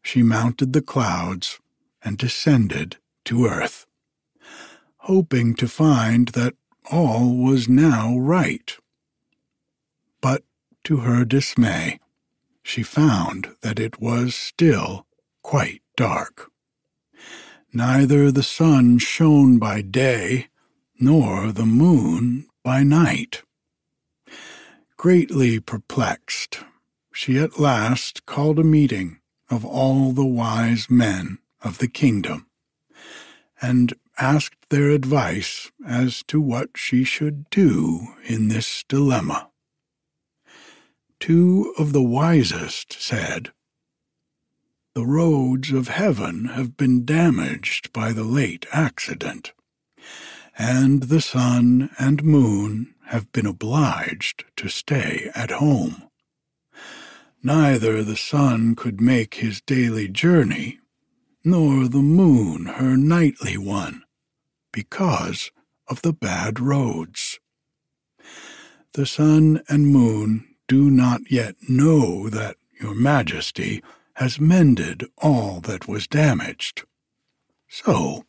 she 0.00 0.22
mounted 0.22 0.72
the 0.72 0.80
clouds 0.80 1.58
and 2.04 2.16
descended 2.16 2.98
to 3.24 3.46
earth, 3.46 3.86
hoping 5.04 5.54
to 5.54 5.68
find 5.68 6.28
that 6.28 6.54
all 6.90 7.36
was 7.36 7.68
now 7.68 8.16
right. 8.16 8.78
But 10.22 10.44
to 10.84 10.98
her 10.98 11.26
dismay, 11.26 12.00
she 12.62 12.82
found 12.82 13.48
that 13.60 13.78
it 13.78 14.00
was 14.00 14.34
still 14.34 15.06
quite 15.42 15.82
dark. 15.94 16.50
Neither 17.70 18.30
the 18.30 18.42
sun 18.42 18.98
shone 18.98 19.58
by 19.58 19.82
day, 19.82 20.48
nor 20.98 21.52
the 21.52 21.66
moon 21.66 22.46
by 22.62 22.82
night. 22.82 23.42
Greatly 24.96 25.60
perplexed, 25.60 26.60
she 27.12 27.38
at 27.38 27.60
last 27.60 28.24
called 28.24 28.58
a 28.58 28.64
meeting 28.64 29.18
of 29.50 29.66
all 29.66 30.12
the 30.12 30.24
wise 30.24 30.88
men 30.88 31.38
of 31.62 31.76
the 31.76 31.88
kingdom, 31.88 32.46
and 33.60 33.92
asked 34.18 34.68
their 34.70 34.90
advice 34.90 35.70
as 35.86 36.22
to 36.24 36.40
what 36.40 36.70
she 36.76 37.04
should 37.04 37.48
do 37.50 38.08
in 38.24 38.48
this 38.48 38.84
dilemma. 38.88 39.48
Two 41.20 41.74
of 41.78 41.92
the 41.92 42.02
wisest 42.02 42.92
said, 43.00 43.52
the 44.94 45.04
roads 45.04 45.72
of 45.72 45.88
heaven 45.88 46.44
have 46.54 46.76
been 46.76 47.04
damaged 47.04 47.92
by 47.92 48.12
the 48.12 48.22
late 48.22 48.64
accident, 48.72 49.52
and 50.56 51.04
the 51.04 51.20
sun 51.20 51.90
and 51.98 52.22
moon 52.22 52.94
have 53.06 53.32
been 53.32 53.44
obliged 53.44 54.44
to 54.56 54.68
stay 54.68 55.32
at 55.34 55.50
home. 55.50 56.04
Neither 57.42 58.04
the 58.04 58.16
sun 58.16 58.76
could 58.76 59.00
make 59.00 59.34
his 59.34 59.60
daily 59.60 60.06
journey, 60.06 60.78
nor 61.42 61.88
the 61.88 61.98
moon 61.98 62.66
her 62.66 62.96
nightly 62.96 63.58
one, 63.58 64.03
because 64.74 65.52
of 65.88 66.02
the 66.02 66.12
bad 66.12 66.58
roads. 66.58 67.38
The 68.94 69.06
sun 69.06 69.62
and 69.68 69.86
moon 69.86 70.56
do 70.66 70.90
not 70.90 71.30
yet 71.30 71.54
know 71.68 72.28
that 72.28 72.56
your 72.80 72.94
majesty 72.94 73.82
has 74.14 74.40
mended 74.40 75.04
all 75.18 75.60
that 75.60 75.86
was 75.88 76.06
damaged. 76.08 76.84
So, 77.68 78.24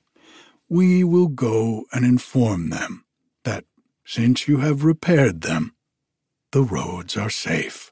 we 0.70 1.04
will 1.04 1.28
go 1.28 1.86
and 1.92 2.06
inform 2.06 2.70
them 2.70 3.06
that 3.44 3.66
since 4.06 4.48
you 4.48 4.58
have 4.60 4.84
repaired 4.84 5.42
them, 5.42 5.76
the 6.52 6.64
roads 6.64 7.18
are 7.18 7.30
safe. 7.30 7.92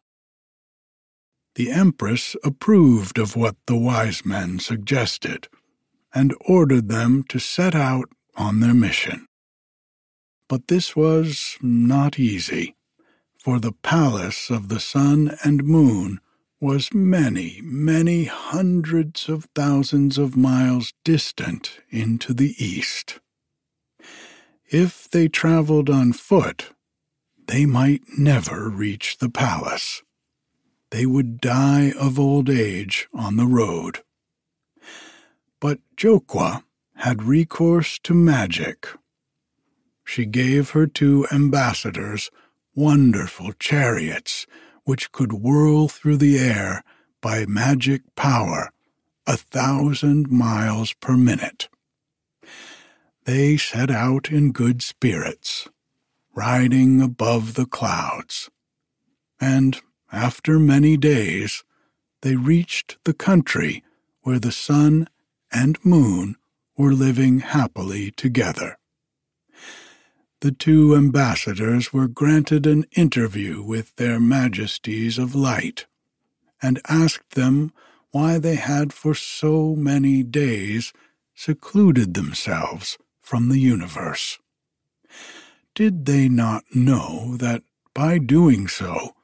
The 1.55 1.69
Empress 1.71 2.35
approved 2.43 3.17
of 3.17 3.35
what 3.35 3.55
the 3.67 3.75
wise 3.75 4.25
men 4.25 4.59
suggested 4.59 5.47
and 6.13 6.35
ordered 6.41 6.89
them 6.89 7.23
to 7.29 7.39
set 7.39 7.75
out 7.75 8.09
on 8.35 8.59
their 8.59 8.73
mission. 8.73 9.27
But 10.49 10.67
this 10.67 10.95
was 10.95 11.57
not 11.61 12.19
easy, 12.19 12.75
for 13.39 13.59
the 13.59 13.71
palace 13.71 14.49
of 14.49 14.69
the 14.69 14.79
sun 14.79 15.37
and 15.43 15.63
moon 15.63 16.19
was 16.59 16.93
many, 16.93 17.59
many 17.61 18.23
hundreds 18.23 19.27
of 19.27 19.49
thousands 19.53 20.17
of 20.17 20.37
miles 20.37 20.93
distant 21.03 21.79
into 21.89 22.33
the 22.33 22.55
east. 22.57 23.19
If 24.69 25.09
they 25.09 25.27
traveled 25.27 25.89
on 25.89 26.13
foot, 26.13 26.69
they 27.47 27.65
might 27.65 28.01
never 28.17 28.69
reach 28.69 29.17
the 29.17 29.29
palace. 29.29 30.01
They 30.89 31.05
would 31.05 31.41
die 31.41 31.91
of 31.99 32.19
old 32.19 32.49
age 32.49 33.07
on 33.13 33.35
the 33.35 33.47
road. 33.47 33.99
But 35.59 35.79
Jokwa 35.97 36.63
had 36.95 37.23
recourse 37.23 37.99
to 37.99 38.13
magic. 38.13 38.87
She 40.03 40.25
gave 40.25 40.71
her 40.71 40.87
two 40.87 41.25
ambassadors 41.31 42.29
wonderful 42.75 43.53
chariots 43.53 44.45
which 44.83 45.11
could 45.11 45.33
whirl 45.33 45.87
through 45.87 46.17
the 46.17 46.37
air 46.37 46.83
by 47.21 47.45
magic 47.45 48.01
power 48.15 48.71
a 49.25 49.37
thousand 49.37 50.29
miles 50.29 50.93
per 50.93 51.15
minute. 51.15 51.69
They 53.25 53.55
set 53.55 53.89
out 53.89 54.29
in 54.29 54.51
good 54.51 54.81
spirits, 54.81 55.69
riding 56.35 57.01
above 57.01 57.53
the 57.53 57.65
clouds, 57.65 58.49
and 59.39 59.79
after 60.11 60.59
many 60.59 60.97
days 60.97 61.63
they 62.21 62.35
reached 62.35 62.97
the 63.05 63.13
country 63.13 63.83
where 64.23 64.39
the 64.39 64.51
sun 64.51 65.07
and 65.51 65.77
moon 65.85 66.35
were 66.77 66.93
living 66.93 67.39
happily 67.39 68.11
together. 68.11 68.77
The 70.41 70.51
two 70.51 70.95
ambassadors 70.95 71.93
were 71.93 72.07
granted 72.07 72.67
an 72.67 72.85
interview 72.95 73.61
with 73.61 73.95
their 73.95 74.19
majesties 74.19 75.17
of 75.17 75.35
light, 75.35 75.85
and 76.61 76.81
asked 76.87 77.31
them 77.31 77.71
why 78.11 78.37
they 78.37 78.55
had 78.55 78.93
for 78.93 79.15
so 79.15 79.75
many 79.75 80.23
days 80.23 80.93
secluded 81.35 82.13
themselves 82.13 82.97
from 83.21 83.49
the 83.49 83.59
universe. 83.59 84.37
Did 85.75 86.05
they 86.05 86.29
not 86.29 86.63
know 86.75 87.37
that 87.37 87.63
by 87.93 88.17
doing 88.17 88.67
so 88.67 89.15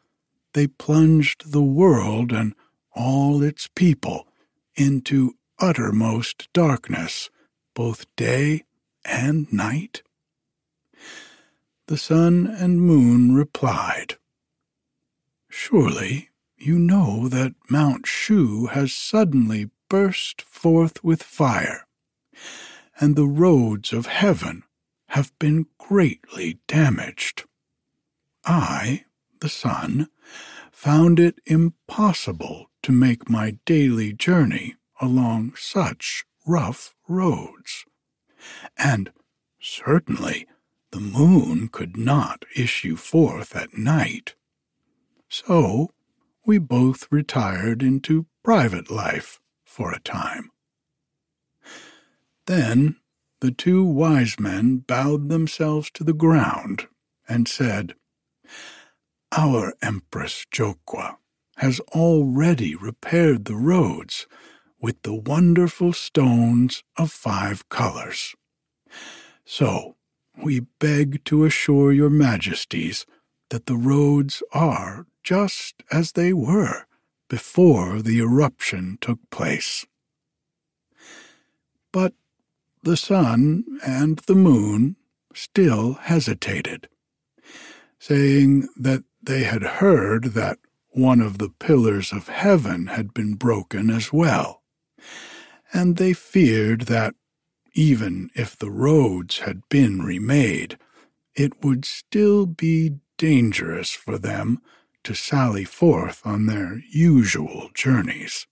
they 0.54 0.68
plunged 0.68 1.52
the 1.52 1.62
world 1.62 2.32
and 2.32 2.56
all 2.96 3.44
its 3.44 3.68
people 3.68 4.28
into 4.76 5.34
uttermost 5.60 6.48
darkness, 6.54 7.30
both 7.80 8.14
day 8.18 8.66
and 9.06 9.54
night? 9.54 10.02
The 11.88 11.96
sun 11.96 12.46
and 12.46 12.82
moon 12.82 13.34
replied, 13.34 14.16
Surely 15.48 16.28
you 16.58 16.78
know 16.78 17.30
that 17.30 17.56
Mount 17.70 18.06
Shu 18.06 18.66
has 18.66 18.92
suddenly 18.92 19.70
burst 19.88 20.42
forth 20.42 21.02
with 21.06 21.24
fire, 21.24 21.88
and 23.00 23.16
the 23.16 23.30
roads 23.30 23.94
of 23.94 24.08
heaven 24.08 24.64
have 25.12 25.32
been 25.40 25.66
greatly 25.78 26.60
damaged. 26.68 27.46
I, 28.44 29.06
the 29.40 29.48
sun, 29.48 30.10
found 30.70 31.18
it 31.18 31.40
impossible 31.46 32.72
to 32.84 32.92
make 32.92 33.30
my 33.30 33.58
daily 33.64 34.12
journey 34.12 34.76
along 35.00 35.54
such 35.56 36.26
rough 36.46 36.94
roads. 37.10 37.86
And 38.78 39.12
certainly 39.60 40.48
the 40.92 41.00
moon 41.00 41.68
could 41.68 41.98
not 41.98 42.46
issue 42.56 42.96
forth 42.96 43.56
at 43.56 43.78
night. 43.78 44.36
So 45.28 45.90
we 46.46 46.58
both 46.58 47.08
retired 47.12 47.84
into 47.84 48.26
private 48.44 48.90
life 48.90 49.40
for 49.64 49.92
a 49.92 50.00
time. 50.00 50.50
Then 52.48 52.96
the 53.42 53.52
two 53.52 53.84
wise 53.84 54.40
men 54.40 54.80
bowed 54.80 55.30
themselves 55.30 55.92
to 55.92 56.04
the 56.04 56.14
ground 56.14 56.88
and 57.28 57.48
said, 57.48 57.94
Our 59.32 59.76
Empress 59.82 60.46
Jokwa 60.52 61.18
has 61.58 61.80
already 61.92 62.76
repaired 62.76 63.46
the 63.46 63.56
roads 63.56 64.26
with 64.82 65.02
the 65.04 65.14
wonderful 65.14 65.94
stones 65.94 66.84
of 66.98 67.12
five 67.12 67.68
colors. 67.70 68.36
So 69.46 69.96
we 70.42 70.62
beg 70.80 71.24
to 71.26 71.46
assure 71.46 71.92
your 71.92 72.10
majesties 72.10 73.06
that 73.50 73.66
the 73.66 73.76
roads 73.76 74.42
are 74.54 75.06
just 75.24 75.84
as 75.92 76.14
they 76.14 76.34
were 76.34 76.86
before 77.30 78.02
the 78.02 78.20
eruption 78.20 78.98
took 79.02 79.20
place. 79.30 79.86
But 81.92 82.14
the 82.84 82.98
sun 82.98 83.66
and 83.86 84.20
the 84.20 84.36
moon 84.36 84.96
still 85.34 85.94
hesitated, 85.94 86.88
saying 88.00 88.68
that 88.76 89.04
they 89.22 89.44
had 89.44 89.64
heard 89.64 90.26
that 90.36 90.60
one 90.92 91.22
of 91.22 91.38
the 91.38 91.50
pillars 91.50 92.12
of 92.12 92.30
heaven 92.30 92.88
had 92.88 93.14
been 93.14 93.36
broken 93.36 93.90
as 93.90 94.12
well, 94.12 94.59
and 95.74 95.98
they 95.98 96.14
feared 96.14 96.82
that 96.82 97.16
even 97.74 98.30
if 98.36 98.58
the 98.58 98.72
roads 98.72 99.40
had 99.40 99.62
been 99.70 100.02
remade, 100.02 100.78
it 101.36 101.64
would 101.64 101.86
still 101.86 102.46
be 102.46 103.00
dangerous 103.18 103.92
for 103.92 104.18
them 104.18 104.62
to 105.04 105.14
sally 105.14 105.64
forth 105.64 106.22
on 106.26 106.46
their 106.46 106.82
usual 106.90 107.70
journeys. 107.74 108.48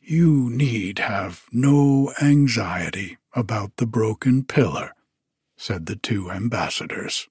You 0.00 0.50
need 0.50 0.98
have 0.98 1.44
no 1.52 2.12
anxiety 2.20 3.18
about 3.34 3.76
the 3.76 3.86
broken 3.86 4.44
pillar, 4.44 4.92
said 5.56 5.86
the 5.86 5.96
two 5.96 6.30
ambassadors. 6.30 7.28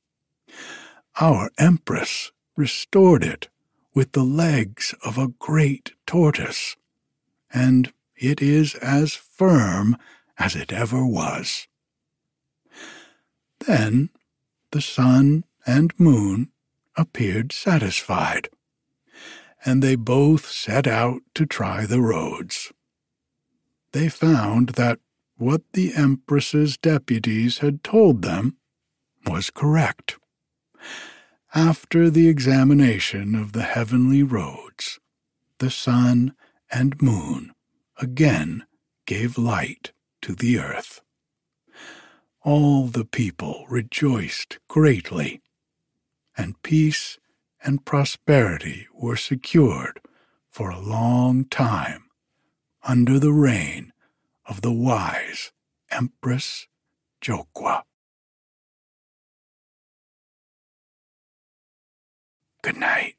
Our 1.19 1.51
empress 1.57 2.31
restored 2.55 3.23
it 3.23 3.49
with 3.93 4.13
the 4.13 4.23
legs 4.23 4.95
of 5.03 5.17
a 5.17 5.27
great 5.27 5.91
tortoise, 6.07 6.77
and 7.53 7.93
it 8.15 8.41
is 8.41 8.75
as 8.75 9.13
firm 9.13 9.97
as 10.37 10.55
it 10.55 10.71
ever 10.71 11.05
was. 11.05 11.67
Then 13.65 14.09
the 14.71 14.81
sun 14.81 15.43
and 15.65 15.97
moon 15.99 16.51
appeared 16.95 17.51
satisfied, 17.51 18.49
and 19.65 19.81
they 19.81 19.95
both 19.95 20.49
set 20.49 20.87
out 20.87 21.21
to 21.35 21.45
try 21.45 21.85
the 21.85 22.01
roads. 22.01 22.71
They 23.91 24.09
found 24.09 24.69
that 24.69 24.99
what 25.37 25.61
the 25.73 25.93
Empress's 25.95 26.77
deputies 26.77 27.59
had 27.59 27.83
told 27.83 28.21
them 28.21 28.57
was 29.25 29.49
correct. 29.49 30.17
After 31.55 32.09
the 32.09 32.27
examination 32.27 33.35
of 33.35 33.53
the 33.53 33.63
heavenly 33.63 34.21
roads, 34.21 34.99
the 35.57 35.71
sun 35.71 36.35
and 36.71 37.01
moon 37.01 37.53
again 37.97 38.65
gave 39.05 39.37
light 39.37 39.91
to 40.21 40.35
the 40.35 40.59
earth. 40.59 41.01
All 42.41 42.87
the 42.87 43.05
people 43.05 43.65
rejoiced 43.69 44.59
greatly, 44.67 45.41
and 46.37 46.61
peace 46.63 47.17
and 47.63 47.85
prosperity 47.85 48.87
were 48.93 49.17
secured 49.17 49.99
for 50.49 50.69
a 50.69 50.79
long 50.79 51.45
time 51.45 52.05
under 52.83 53.19
the 53.19 53.33
reign 53.33 53.91
of 54.45 54.61
the 54.61 54.71
wise 54.71 55.51
Empress 55.91 56.67
Jokwa. 57.21 57.83
Good 62.61 62.77
night. 62.77 63.18